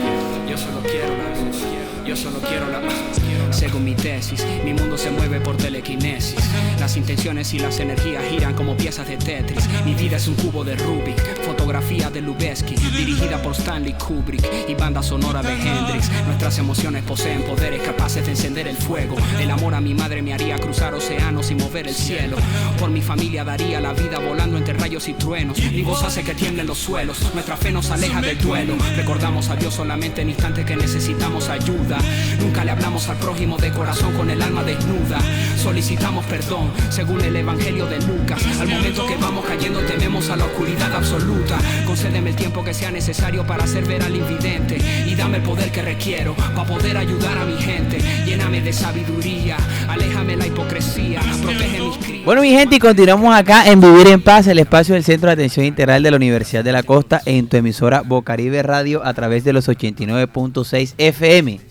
[0.50, 1.58] Yo solo quiero la luz.
[2.06, 3.27] Yo solo quiero la luz.
[3.58, 6.38] Según mi tesis, mi mundo se mueve por telequinesis.
[6.80, 9.68] Las intenciones y las energías giran como piezas de Tetris.
[9.84, 14.76] Mi vida es un cubo de Rubik, fotografía de Lubeski, dirigida por Stanley Kubrick y
[14.76, 16.12] banda sonora de Hendrix.
[16.28, 19.16] Nuestras emociones poseen poderes capaces de encender el fuego.
[19.42, 22.38] El amor a mi madre me haría cruzar océanos y mover el cielo.
[22.80, 25.58] Por mi familia daría la vida volando entre rayos y truenos.
[25.60, 27.34] Mi voz hace que tiemblen los suelos.
[27.34, 28.76] Nuestra fe nos aleja del duelo.
[28.96, 31.98] Recordamos a Dios solamente en instantes que necesitamos ayuda.
[32.40, 35.20] Nunca le hablamos al prójimo de corazón con el alma desnuda.
[35.56, 38.44] Solicitamos perdón según el evangelio de Lucas.
[38.60, 41.58] Al momento que vamos cayendo tememos a la oscuridad absoluta.
[41.86, 45.72] Concédeme el tiempo que sea necesario para hacer ver al invidente y dame el poder
[45.72, 48.00] que requiero para poder ayudar a mi gente.
[48.26, 49.56] Lléname de sabiduría,
[49.88, 52.26] aléjame la hipocresía, protege mis crías.
[52.26, 55.34] Bueno, mi gente, y continuamos acá en Vivir en Paz, el espacio del Centro de
[55.34, 59.46] Atención Integral de la Universidad de la Costa, en tu emisora Bocaribe Radio a través
[59.46, 61.62] de los 89.6 FM.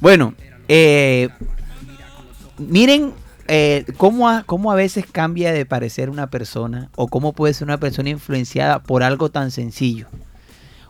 [0.00, 0.34] Bueno,
[0.68, 1.28] eh,
[2.58, 3.12] miren
[3.46, 7.66] eh, cómo, a, cómo a veces cambia de parecer una persona o cómo puede ser
[7.66, 10.06] una persona influenciada por algo tan sencillo.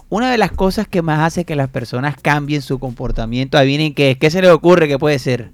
[0.08, 4.12] Una de las cosas que más hace que las personas cambien su comportamiento, adivinen qué
[4.12, 5.50] es, qué se les ocurre que puede ser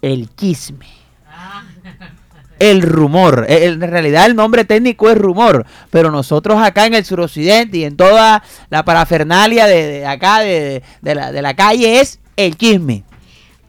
[0.00, 0.86] el chisme.
[2.58, 3.44] El rumor.
[3.50, 7.84] Eh, En realidad el nombre técnico es rumor, pero nosotros acá en el suroccidente y
[7.84, 12.56] en toda la parafernalia de, de acá, de, de la, de la calle, es el
[12.56, 13.04] chisme.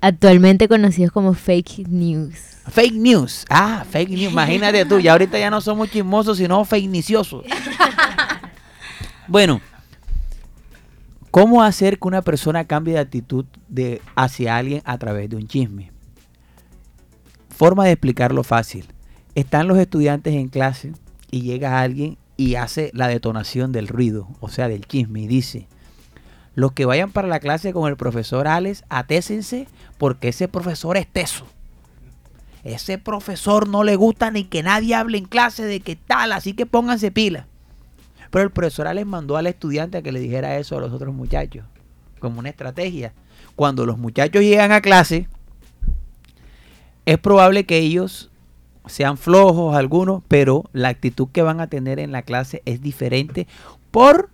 [0.02, 2.38] Actualmente conocidos como fake news.
[2.70, 3.46] Fake news.
[3.50, 4.32] Ah, fake news.
[4.32, 7.46] Imagínate tú, ya ahorita ya no somos chismosos, sino fake newsiosos.
[9.30, 9.60] Bueno,
[11.32, 15.48] ¿cómo hacer que una persona cambie de actitud de, hacia alguien a través de un
[15.48, 15.92] chisme?
[17.50, 18.86] Forma de explicarlo fácil.
[19.36, 20.94] Están los estudiantes en clase
[21.30, 25.68] y llega alguien y hace la detonación del ruido, o sea, del chisme, y dice,
[26.58, 29.68] los que vayan para la clase con el profesor Alex, atésense
[30.00, 31.46] porque ese profesor es teso.
[32.64, 36.54] Ese profesor no le gusta ni que nadie hable en clase de qué tal, así
[36.54, 37.46] que pónganse pila.
[38.32, 41.14] Pero el profesor Alex mandó al estudiante a que le dijera eso a los otros
[41.14, 41.64] muchachos,
[42.18, 43.14] como una estrategia.
[43.56, 45.30] Cuando los muchachos llegan a clase,
[47.06, 48.32] es probable que ellos
[48.88, 53.46] sean flojos algunos, pero la actitud que van a tener en la clase es diferente
[53.92, 54.32] por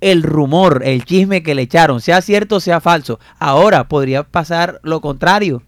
[0.00, 3.18] el rumor, el chisme que le echaron, sea cierto o sea falso.
[3.38, 5.62] Ahora podría pasar lo contrario.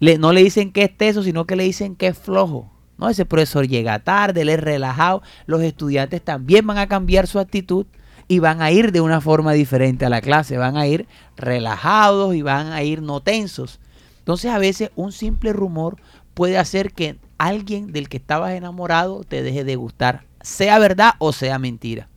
[0.00, 2.70] Le- no le dicen que es teso, sino que le dicen que es flojo.
[2.98, 5.22] No, ese profesor llega tarde, él es relajado.
[5.46, 7.86] Los estudiantes también van a cambiar su actitud
[8.28, 10.56] y van a ir de una forma diferente a la clase.
[10.58, 11.06] Van a ir
[11.36, 13.80] relajados y van a ir no tensos.
[14.18, 15.96] Entonces a veces un simple rumor
[16.34, 21.32] puede hacer que alguien del que estabas enamorado te deje de gustar, sea verdad o
[21.32, 22.08] sea mentira.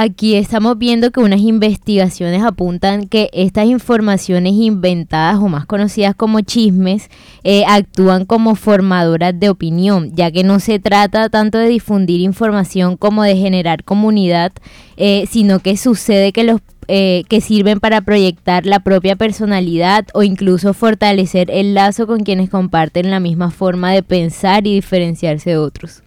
[0.00, 6.40] Aquí estamos viendo que unas investigaciones apuntan que estas informaciones inventadas o más conocidas como
[6.40, 7.10] chismes
[7.42, 12.96] eh, actúan como formadoras de opinión, ya que no se trata tanto de difundir información
[12.96, 14.52] como de generar comunidad,
[14.96, 20.22] eh, sino que sucede que los eh, que sirven para proyectar la propia personalidad o
[20.22, 25.56] incluso fortalecer el lazo con quienes comparten la misma forma de pensar y diferenciarse de
[25.56, 26.04] otros.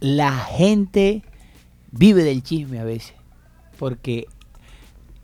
[0.00, 1.22] La gente
[1.90, 3.14] vive del chisme a veces,
[3.78, 4.26] porque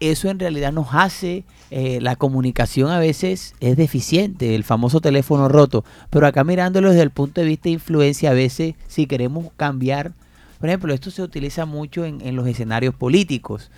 [0.01, 5.49] eso en realidad nos hace, eh, la comunicación a veces es deficiente, el famoso teléfono
[5.49, 9.47] roto, pero acá mirándolo desde el punto de vista de influencia, a veces si queremos
[9.57, 10.13] cambiar,
[10.59, 13.71] por ejemplo, esto se utiliza mucho en, los escenarios políticos,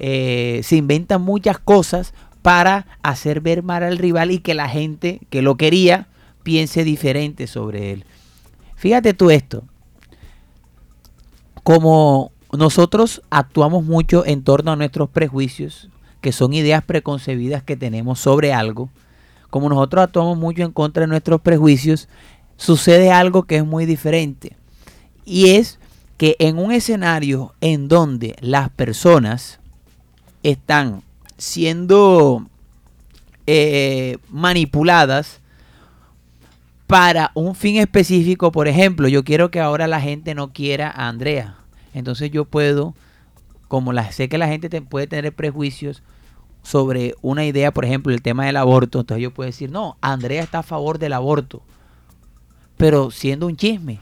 [0.00, 5.20] Eh, se inventan muchas cosas para hacer ver mal al rival y que la gente
[5.28, 6.06] que lo quería
[6.44, 8.04] piense diferente sobre él.
[8.76, 9.64] Fíjate tú esto,
[11.68, 15.90] como nosotros actuamos mucho en torno a nuestros prejuicios,
[16.22, 18.88] que son ideas preconcebidas que tenemos sobre algo,
[19.50, 22.08] como nosotros actuamos mucho en contra de nuestros prejuicios,
[22.56, 24.56] sucede algo que es muy diferente.
[25.26, 25.78] Y es
[26.16, 29.60] que en un escenario en donde las personas
[30.42, 31.02] están
[31.36, 32.46] siendo
[33.46, 35.42] eh, manipuladas
[36.88, 41.08] para un fin específico, por ejemplo, yo quiero que ahora la gente no quiera a
[41.08, 41.54] Andrea.
[41.94, 42.94] Entonces yo puedo,
[43.68, 46.02] como la, sé que la gente te- puede tener prejuicios
[46.62, 50.42] sobre una idea, por ejemplo, el tema del aborto, entonces yo puedo decir, no, Andrea
[50.42, 51.62] está a favor del aborto,
[52.78, 53.98] pero siendo un chisme,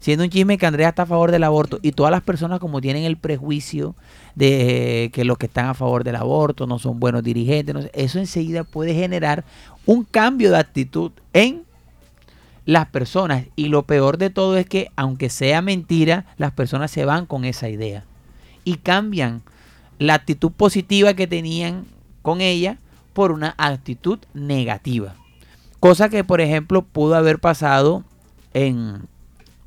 [0.00, 2.80] siendo un chisme que Andrea está a favor del aborto y todas las personas como
[2.80, 3.94] tienen el prejuicio
[4.34, 8.64] de que los que están a favor del aborto no son buenos dirigentes, eso enseguida
[8.64, 9.44] puede generar
[9.86, 11.62] un cambio de actitud en
[12.66, 17.04] las personas y lo peor de todo es que aunque sea mentira, las personas se
[17.04, 18.04] van con esa idea
[18.64, 19.42] y cambian
[19.98, 21.86] la actitud positiva que tenían
[22.22, 22.78] con ella
[23.12, 25.14] por una actitud negativa.
[25.78, 28.04] Cosa que, por ejemplo, pudo haber pasado
[28.54, 29.02] en,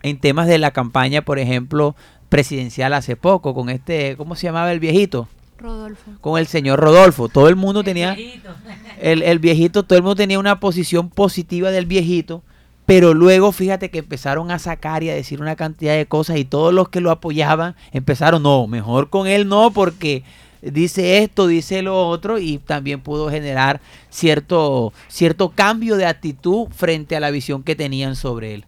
[0.02, 1.96] en temas de la campaña, por ejemplo,
[2.30, 5.28] presidencial hace poco, con este, ¿cómo se llamaba el viejito?
[5.58, 6.12] Rodolfo.
[6.22, 7.30] Con el señor Rodolfo.
[7.30, 8.16] Todo el mundo tenía,
[9.00, 12.44] el, el viejito, todo el mundo tenía una posición positiva del viejito,
[12.88, 16.46] pero luego fíjate que empezaron a sacar y a decir una cantidad de cosas y
[16.46, 20.24] todos los que lo apoyaban empezaron, no, mejor con él no, porque
[20.62, 27.18] dice esto, dice lo otro y también pudo generar cierto, cierto cambio de actitud frente
[27.18, 28.66] a la visión que tenían sobre él.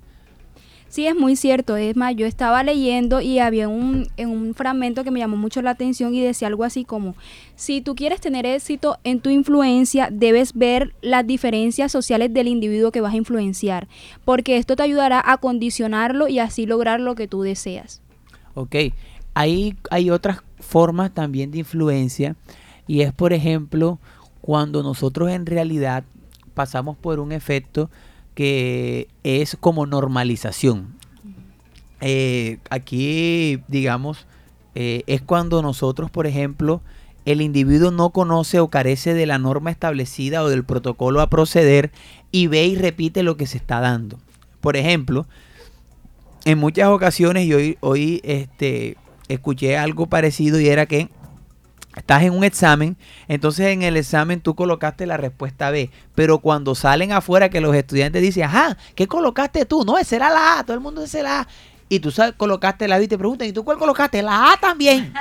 [0.90, 1.78] Sí, es muy cierto.
[1.78, 5.62] Es más, yo estaba leyendo y había un, en un fragmento que me llamó mucho
[5.62, 7.16] la atención y decía algo así como,
[7.56, 12.92] si tú quieres tener éxito en tu influencia, debes ver las diferencias sociales del individuo
[12.92, 13.88] que vas a influenciar,
[14.26, 18.02] porque esto te ayudará a condicionarlo y así lograr lo que tú deseas.
[18.56, 18.76] Ok,
[19.36, 22.36] hay, hay otras formas también de influencia
[22.88, 24.00] y es, por ejemplo,
[24.42, 26.04] cuando nosotros en realidad
[26.56, 27.92] pasamos por un efecto
[28.40, 30.96] que es como normalización.
[32.00, 34.28] Eh, aquí, digamos,
[34.76, 36.80] eh, es cuando nosotros, por ejemplo,
[37.26, 41.92] el individuo no conoce o carece de la norma establecida o del protocolo a proceder
[42.32, 44.20] y ve y repite lo que se está dando.
[44.62, 45.28] Por ejemplo,
[46.46, 48.96] en muchas ocasiones yo hoy, hoy, este,
[49.28, 51.10] escuché algo parecido y era que
[52.00, 52.98] estás en un examen,
[53.28, 57.76] entonces en el examen tú colocaste la respuesta B, pero cuando salen afuera que los
[57.76, 59.84] estudiantes dicen, ajá, ¿qué colocaste tú?
[59.86, 61.48] No, esa era la A, todo el mundo dice la A.
[61.92, 64.22] Y tú sabes, colocaste la B y te preguntan, ¿y tú cuál colocaste?
[64.22, 65.12] La A también.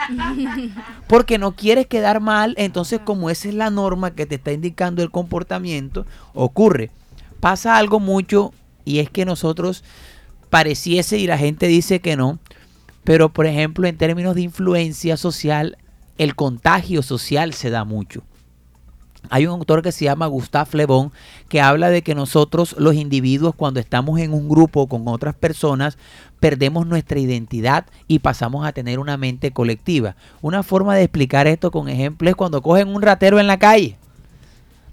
[1.09, 5.03] Porque no quieres quedar mal, entonces como esa es la norma que te está indicando
[5.03, 6.91] el comportamiento, ocurre.
[7.41, 8.53] Pasa algo mucho
[8.85, 9.83] y es que nosotros
[10.51, 12.39] pareciese y la gente dice que no,
[13.05, 15.79] pero por ejemplo en términos de influencia social,
[16.19, 18.23] el contagio social se da mucho.
[19.31, 21.13] Hay un autor que se llama Gustave Le Bon
[21.49, 25.99] que habla de que nosotros los individuos cuando estamos en un grupo con otras personas
[26.41, 30.15] perdemos nuestra identidad y pasamos a tener una mente colectiva.
[30.41, 33.97] Una forma de explicar esto con ejemplo es cuando cogen un ratero en la calle.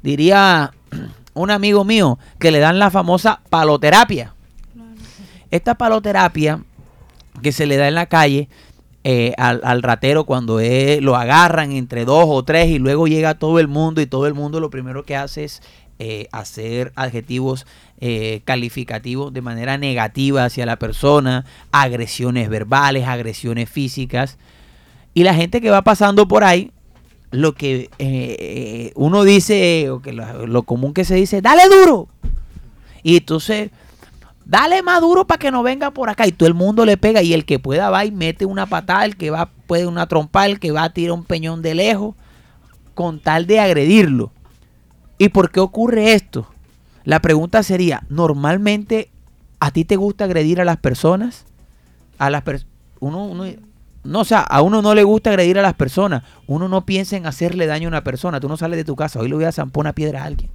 [0.02, 0.74] Diría
[1.34, 4.34] un amigo mío que le dan la famosa paloterapia.
[5.52, 6.64] Esta paloterapia
[7.42, 8.50] que se le da en la calle
[9.08, 10.60] eh, al, al ratero cuando
[11.00, 14.34] lo agarran entre dos o tres y luego llega todo el mundo y todo el
[14.34, 15.62] mundo lo primero que hace es
[16.00, 17.68] eh, hacer adjetivos
[18.00, 24.40] eh, calificativos de manera negativa hacia la persona, agresiones verbales, agresiones físicas.
[25.14, 26.72] Y la gente que va pasando por ahí,
[27.30, 32.08] lo que uno dice, o que lo, lo común que se dice, dale duro.
[33.04, 33.70] Y entonces
[34.46, 36.28] dale más duro para que no venga por acá.
[36.28, 37.22] Y todo el mundo le pega.
[37.22, 40.46] Y el que pueda va y mete una patada, el que va puede una trompa,
[40.46, 42.16] el que va a tirar un peñón de lejos,
[42.94, 44.32] con tal de agredirlo.
[45.18, 46.48] ¿Y por qué ocurre esto?
[47.04, 49.10] La pregunta sería, ¿normalmente
[49.60, 51.46] a ti te gusta agredir a las personas?
[52.18, 52.44] A las.
[53.00, 53.46] Uno, uno,
[54.04, 56.24] no, o sea, a uno no le gusta agredir a las personas.
[56.48, 58.40] Uno no piensa en hacerle daño a una persona.
[58.40, 59.20] Tú no sales de tu casa.
[59.20, 60.52] Hoy le voy a zampar una piedra a alguien.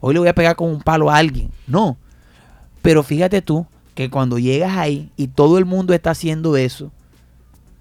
[0.00, 1.50] Hoy le voy a pegar con un palo a alguien.
[1.66, 1.96] No.
[2.82, 6.92] Pero fíjate tú que cuando llegas ahí y todo el mundo está haciendo eso,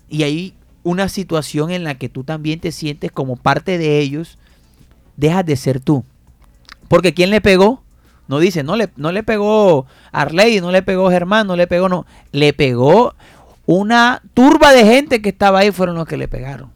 [0.09, 4.37] y hay una situación en la que tú también te sientes como parte de ellos,
[5.17, 6.03] dejas de ser tú.
[6.87, 7.83] Porque ¿quién le pegó?
[8.27, 11.89] No dice, no le, no le pegó Arley, no le pegó Germán, no le pegó,
[11.89, 12.05] no.
[12.31, 13.13] Le pegó
[13.65, 16.71] una turba de gente que estaba ahí, fueron los que le pegaron.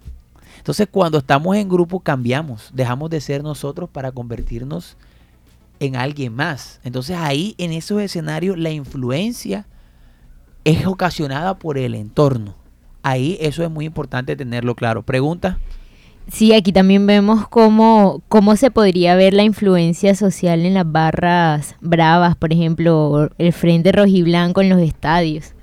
[0.58, 2.70] Entonces, cuando estamos en grupo, cambiamos.
[2.74, 5.11] Dejamos de ser nosotros para convertirnos en
[5.96, 6.80] alguien más.
[6.84, 9.66] Entonces, ahí en esos escenarios, la influencia
[10.64, 12.56] es ocasionada por el entorno.
[13.04, 15.02] Ahí eso es muy importante tenerlo claro.
[15.04, 15.60] Pregunta.
[16.32, 21.76] Sí, aquí también vemos cómo, cómo se podría ver la influencia social en las barras
[21.82, 25.54] bravas, por ejemplo, el Frente Rojiblanco en los estadios.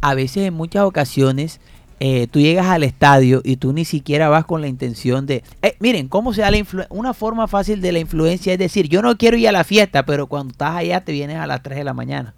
[0.00, 1.60] A veces, en muchas ocasiones,
[2.04, 5.44] eh, tú llegas al estadio y tú ni siquiera vas con la intención de...
[5.62, 6.92] Eh, miren, ¿cómo se da la influencia?
[6.92, 10.04] Una forma fácil de la influencia es decir, yo no quiero ir a la fiesta,
[10.04, 12.34] pero cuando estás allá te vienes a las 3 de la mañana.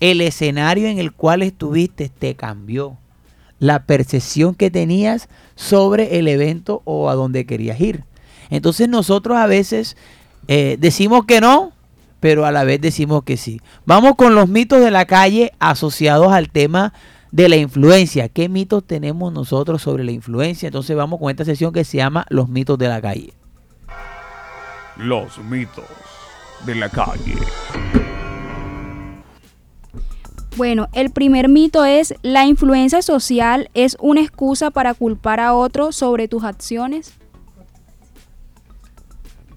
[0.00, 2.98] El escenario en el cual estuviste te cambió.
[3.60, 8.02] La percepción que tenías sobre el evento o a donde querías ir.
[8.50, 9.96] Entonces nosotros a veces
[10.48, 11.70] eh, decimos que no,
[12.18, 13.60] pero a la vez decimos que sí.
[13.84, 16.92] Vamos con los mitos de la calle asociados al tema
[17.30, 18.28] de la influencia.
[18.28, 20.68] ¿Qué mitos tenemos nosotros sobre la influencia?
[20.68, 23.32] Entonces vamos con esta sesión que se llama Los mitos de la calle.
[24.96, 25.84] Los mitos
[26.64, 27.34] de la calle.
[30.56, 35.92] Bueno, el primer mito es la influencia social es una excusa para culpar a otro
[35.92, 37.12] sobre tus acciones.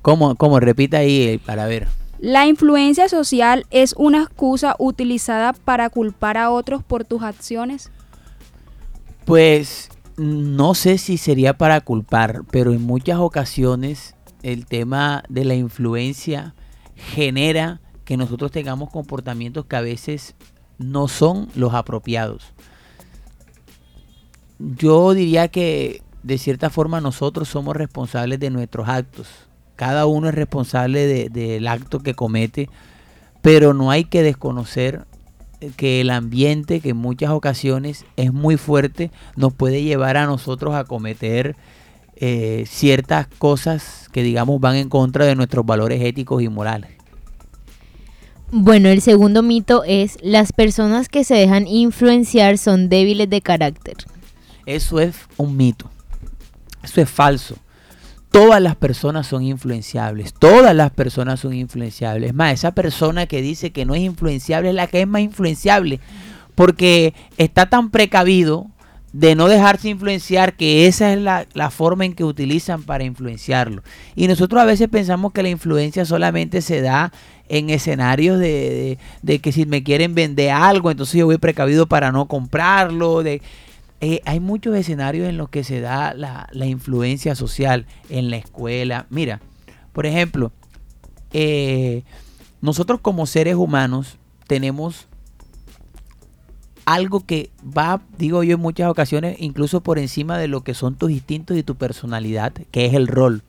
[0.02, 0.36] ¿Cómo?
[0.36, 0.60] ¿Cómo?
[0.60, 1.88] Repita ahí eh, para ver.
[2.20, 7.92] La influencia social es una excusa utilizada para culpar a otros por tus acciones.
[9.24, 15.56] Pues no sé si sería para culpar, pero en muchas ocasiones el tema de la
[15.56, 16.56] influencia
[16.96, 20.36] genera que nosotros tengamos comportamientos que a veces
[20.78, 22.54] no son los apropiados.
[24.60, 29.49] Yo diría que de cierta forma nosotros somos responsables de nuestros actos.
[29.80, 32.68] Cada uno es responsable de- del acto que comete,
[33.42, 35.06] pero no hay que desconocer
[35.78, 40.76] que el ambiente, que en muchas ocasiones es muy fuerte, nos puede llevar a nosotros
[40.76, 41.56] a cometer
[42.18, 46.90] eh, ciertas cosas que digamos van en contra de nuestros valores éticos y morales.
[48.52, 53.96] Bueno, el segundo mito es las personas que se dejan influenciar son débiles de carácter.
[54.66, 55.90] Eso es un mito.
[56.84, 57.56] Eso es falso.
[58.32, 60.34] Todas las personas son influenciables.
[60.34, 62.30] Todas las personas son influenciables.
[62.30, 65.22] Es más, esa persona que dice que no es influenciable es la que es más
[65.22, 66.00] influenciable.
[66.56, 68.68] Porque está tan precavido
[69.14, 73.82] de no dejarse influenciar que esa es la, la forma en que utilizan para influenciarlo.
[74.16, 77.12] Y nosotros a veces pensamos que la influencia solamente se da
[77.48, 81.88] en escenarios de, de- de que si me quieren vender algo, entonces yo voy precavido
[81.88, 83.24] para no comprarlo.
[83.24, 83.42] De,
[84.02, 88.38] eh, hay muchos escenarios en los que se da la, la influencia social en la
[88.38, 89.08] escuela.
[89.10, 89.42] Mira,
[89.94, 90.52] por ejemplo,
[91.34, 92.04] eh,
[92.62, 95.08] nosotros como seres humanos tenemos
[96.86, 100.96] algo que va, digo yo en muchas ocasiones, incluso por encima de lo que son
[100.96, 103.44] tus instintos y tu personalidad, que es el rol.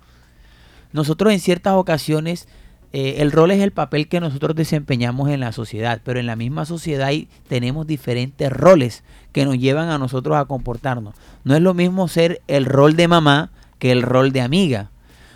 [0.92, 2.48] Nosotros en ciertas ocasiones,
[2.92, 6.34] eh, el rol es el papel que nosotros desempeñamos en la sociedad, pero en la
[6.34, 7.12] misma sociedad
[7.48, 11.14] tenemos diferentes roles que nos llevan a nosotros a comportarnos.
[11.44, 14.90] No es lo mismo ser el rol de mamá que el rol de amiga.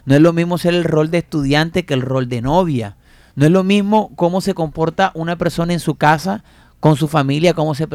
[0.04, 2.96] No es lo mismo ser el rol de estudiante que el rol de novia.
[3.36, 6.42] No es lo mismo cómo se comporta una persona en su casa
[6.80, 7.88] con su familia, cómo se,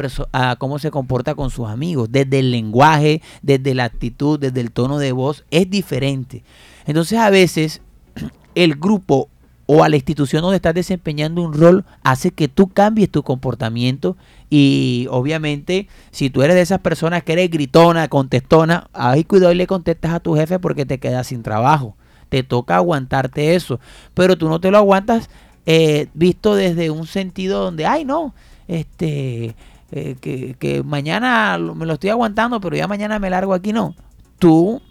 [0.58, 2.10] cómo se comporta con sus amigos.
[2.10, 6.42] Desde el lenguaje, desde la actitud, desde el tono de voz, es diferente.
[6.86, 7.82] Entonces a veces
[8.54, 9.28] el grupo
[9.72, 14.16] o a la institución donde estás desempeñando un rol hace que tú cambies tu comportamiento
[14.50, 19.54] y obviamente si tú eres de esas personas que eres gritona, contestona, ay cuidado y
[19.54, 21.94] le contestas a tu jefe porque te quedas sin trabajo.
[22.30, 23.78] Te toca aguantarte eso,
[24.12, 25.30] pero tú no te lo aguantas
[25.66, 28.34] eh, visto desde un sentido donde, ay no,
[28.66, 29.54] este,
[29.92, 33.94] eh, que, que mañana me lo estoy aguantando, pero ya mañana me largo aquí, no.
[34.40, 34.82] Tú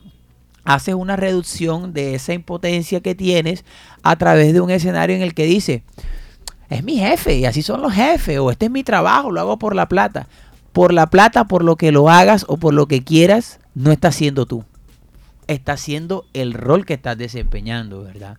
[0.69, 3.65] haces una reducción de esa impotencia que tienes
[4.03, 5.81] a través de un escenario en el que dice,
[6.69, 9.57] es mi jefe y así son los jefes, o este es mi trabajo, lo hago
[9.57, 10.27] por la plata.
[10.71, 14.15] Por la plata, por lo que lo hagas o por lo que quieras, no estás
[14.15, 14.63] siendo tú.
[15.47, 18.37] Estás siendo el rol que estás desempeñando, ¿verdad?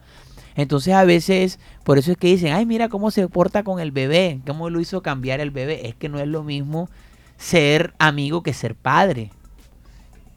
[0.54, 3.90] Entonces a veces, por eso es que dicen, ay, mira cómo se porta con el
[3.90, 5.88] bebé, cómo lo hizo cambiar el bebé.
[5.88, 6.88] Es que no es lo mismo
[7.38, 9.32] ser amigo que ser padre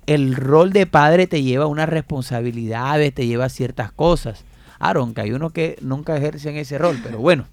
[0.08, 4.44] el rol de padre te lleva unas responsabilidades, te lleva a ciertas cosas.
[4.80, 7.46] Aaron, que hay unos que nunca ejercen ese rol, pero bueno,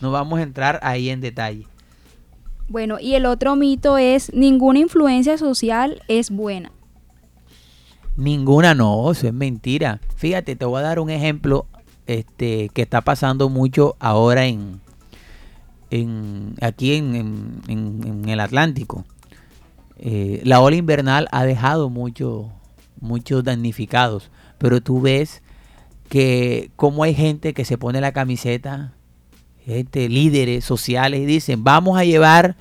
[0.00, 1.66] no vamos a entrar ahí en detalle.
[2.68, 6.70] Bueno, y el otro mito es ninguna influencia social es buena.
[8.16, 10.00] Ninguna no, eso es mentira.
[10.16, 11.66] Fíjate, te voy a dar un ejemplo
[12.06, 14.80] este, que está pasando mucho ahora en,
[15.90, 19.04] en aquí en- en el Atlántico.
[19.98, 22.52] Eh, la ola invernal ha dejado mucho-
[23.00, 25.42] muchos damnificados, pero tú ves
[26.08, 28.92] que como hay gente que se pone la camiseta,
[29.64, 32.56] gente, líderes sociales, y dicen, vamos a llevar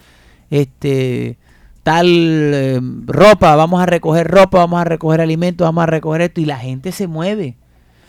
[0.50, 1.38] este
[1.84, 6.42] tal eh, ropa, vamos a recoger ropa, vamos a recoger alimentos, vamos a recoger esto,
[6.42, 7.58] y la gente se mueve.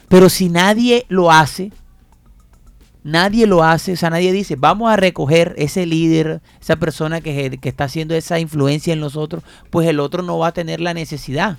[0.09, 1.73] Pero si nadie lo hace,
[3.07, 7.57] nadie lo hace, o sea, nadie dice, vamos a recoger ese líder, esa persona que,
[7.59, 10.93] que está haciendo esa influencia en nosotros, pues el otro no va a tener la
[10.93, 11.57] necesidad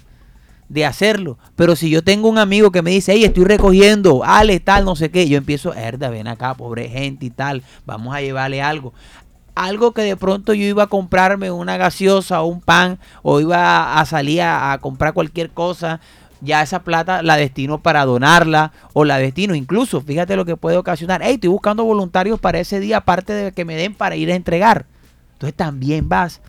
[0.67, 1.37] de hacerlo.
[1.55, 4.97] Pero si yo tengo un amigo que me dice, hey, estoy recogiendo, Ale, tal, no
[4.97, 8.93] sé qué, yo empiezo, herda, ven acá, pobre gente y tal, vamos a llevarle algo.
[9.55, 13.97] Algo que de pronto yo iba a comprarme una gaseosa o un pan, o iba
[13.97, 16.01] a salir a, a comprar cualquier cosa,
[16.41, 20.77] ya esa plata la destino para donarla, o la destino incluso, fíjate lo que puede
[20.77, 24.31] ocasionar, hey, estoy buscando voluntarios para ese día, aparte de que me den para ir
[24.31, 24.85] a entregar.
[25.33, 26.41] Entonces también vas.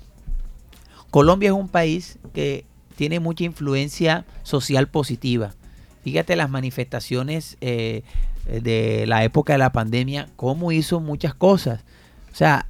[1.10, 2.64] Colombia es un país que
[2.96, 5.54] tiene mucha influencia social positiva.
[6.02, 8.02] Fíjate las manifestaciones eh,
[8.46, 11.84] de la época de la pandemia, cómo hizo muchas cosas.
[12.32, 12.66] O sea,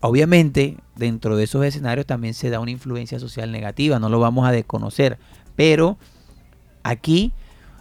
[0.00, 4.46] obviamente dentro de esos escenarios también se da una influencia social negativa, no lo vamos
[4.46, 5.18] a desconocer.
[5.54, 5.96] Pero
[6.82, 7.32] aquí,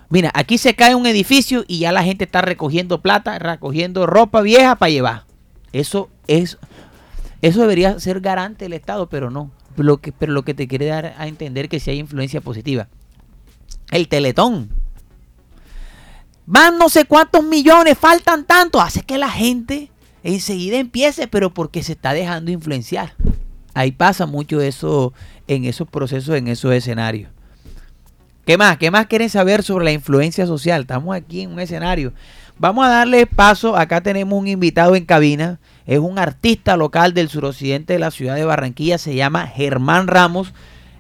[0.10, 4.42] mira, aquí se cae un edificio y ya la gente está recogiendo plata, recogiendo ropa
[4.42, 5.26] vieja para llevar.
[5.74, 6.58] Eso es,
[7.42, 9.52] eso debería ser garante del Estado, pero no.
[9.78, 12.88] Lo que, pero lo que te quiere dar a entender que si hay influencia positiva.
[13.90, 14.70] El teletón.
[16.46, 18.82] Van no sé cuántos millones, faltan tanto.
[18.82, 19.90] Hace que la gente
[20.24, 23.16] enseguida empiece, pero porque se está dejando influenciar.
[23.74, 25.14] Ahí pasa mucho eso
[25.48, 27.32] en esos procesos, en esos escenarios.
[28.46, 28.78] ¿Qué más?
[28.78, 30.82] ¿Qué más quieren saber sobre la influencia social?
[30.82, 32.12] Estamos aquí en un escenario.
[32.58, 33.78] Vamos a darle paso.
[33.78, 35.60] Acá tenemos un invitado en cabina.
[35.86, 38.98] Es un artista local del suroccidente de la ciudad de Barranquilla.
[38.98, 40.54] Se llama Germán Ramos,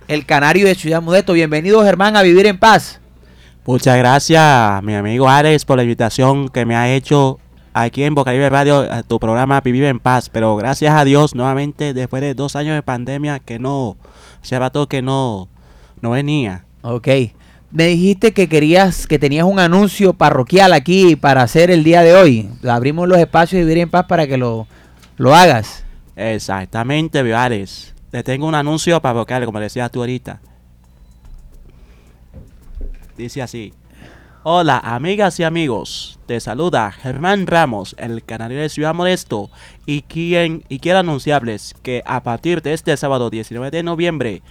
[0.07, 1.33] el canario de Ciudad Modesto.
[1.33, 2.99] Bienvenido, Germán, a Vivir en Paz.
[3.65, 7.39] Muchas gracias, mi amigo Alex, por la invitación que me ha hecho
[7.73, 10.29] aquí en Bocaribe Radio a tu programa Vivir en Paz.
[10.29, 13.97] Pero gracias a Dios, nuevamente, después de dos años de pandemia, que no,
[14.41, 15.47] se rato que no,
[16.01, 16.65] no venía.
[16.81, 17.07] Ok.
[17.71, 22.15] Me dijiste que querías, que tenías un anuncio parroquial aquí para hacer el día de
[22.15, 22.49] hoy.
[22.67, 24.67] Abrimos los espacios de Vivir en Paz para que lo,
[25.15, 25.85] lo hagas.
[26.15, 27.93] Exactamente, Alex.
[28.09, 30.41] Te tengo un anuncio parroquial, como decías tú ahorita.
[33.17, 33.73] Dice así.
[34.43, 36.19] Hola, amigas y amigos.
[36.25, 39.49] Te saluda Germán Ramos, el canario de Ciudad Modesto,
[39.85, 44.41] y quien y quiero anunciarles que a partir de este sábado 19 de noviembre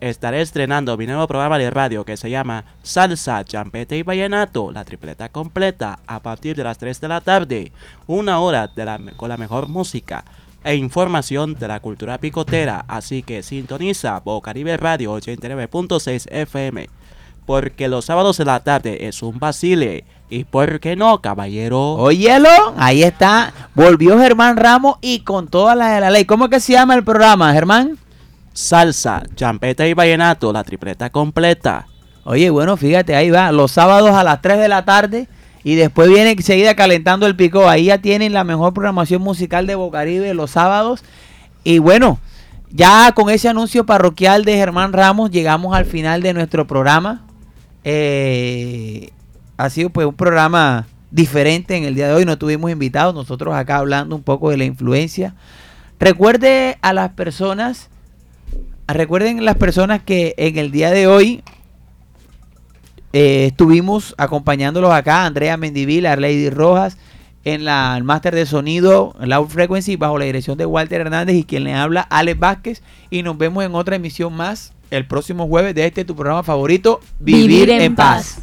[0.00, 4.84] estaré estrenando mi nuevo programa de radio que se llama Salsa, Champete y Vallenato, la
[4.84, 7.72] tripleta completa, a partir de las 3 de la tarde,
[8.06, 10.24] una hora de la, con la mejor música
[10.64, 16.88] e información de la cultura picotera, así que sintoniza Bocaribe Radio 89.6 FM,
[17.46, 21.92] porque los sábados de la tarde es un vacile, y por qué no, caballero.
[21.94, 23.52] Óyelo, ahí está.
[23.74, 26.24] Volvió Germán Ramos y con toda la de la ley.
[26.24, 27.96] ¿Cómo es que se llama el programa, Germán?
[28.56, 31.88] Salsa, champeta y vallenato, la tripleta completa.
[32.24, 33.52] Oye, bueno, fíjate, ahí va.
[33.52, 35.28] Los sábados a las 3 de la tarde.
[35.62, 37.68] Y después viene enseguida calentando el pico.
[37.68, 41.04] Ahí ya tienen la mejor programación musical de Bocaribe los sábados.
[41.64, 42.18] Y bueno,
[42.70, 47.26] ya con ese anuncio parroquial de Germán Ramos llegamos al final de nuestro programa.
[47.84, 49.10] Eh,
[49.58, 52.24] ha sido pues un programa diferente en el día de hoy.
[52.24, 53.14] No tuvimos invitados.
[53.14, 55.34] Nosotros acá hablando un poco de la influencia.
[55.98, 57.90] Recuerde a las personas
[58.88, 61.42] Recuerden las personas que en el día de hoy
[63.12, 66.96] eh, estuvimos acompañándolos acá, Andrea Mendivil, Arlady Rojas,
[67.44, 71.44] en la, el máster de sonido, Loud Frequency, bajo la dirección de Walter Hernández y
[71.44, 72.82] quien le habla, Alex Vázquez.
[73.10, 77.00] Y nos vemos en otra emisión más el próximo jueves de este tu programa favorito,
[77.18, 78.42] Vivir, en, paz.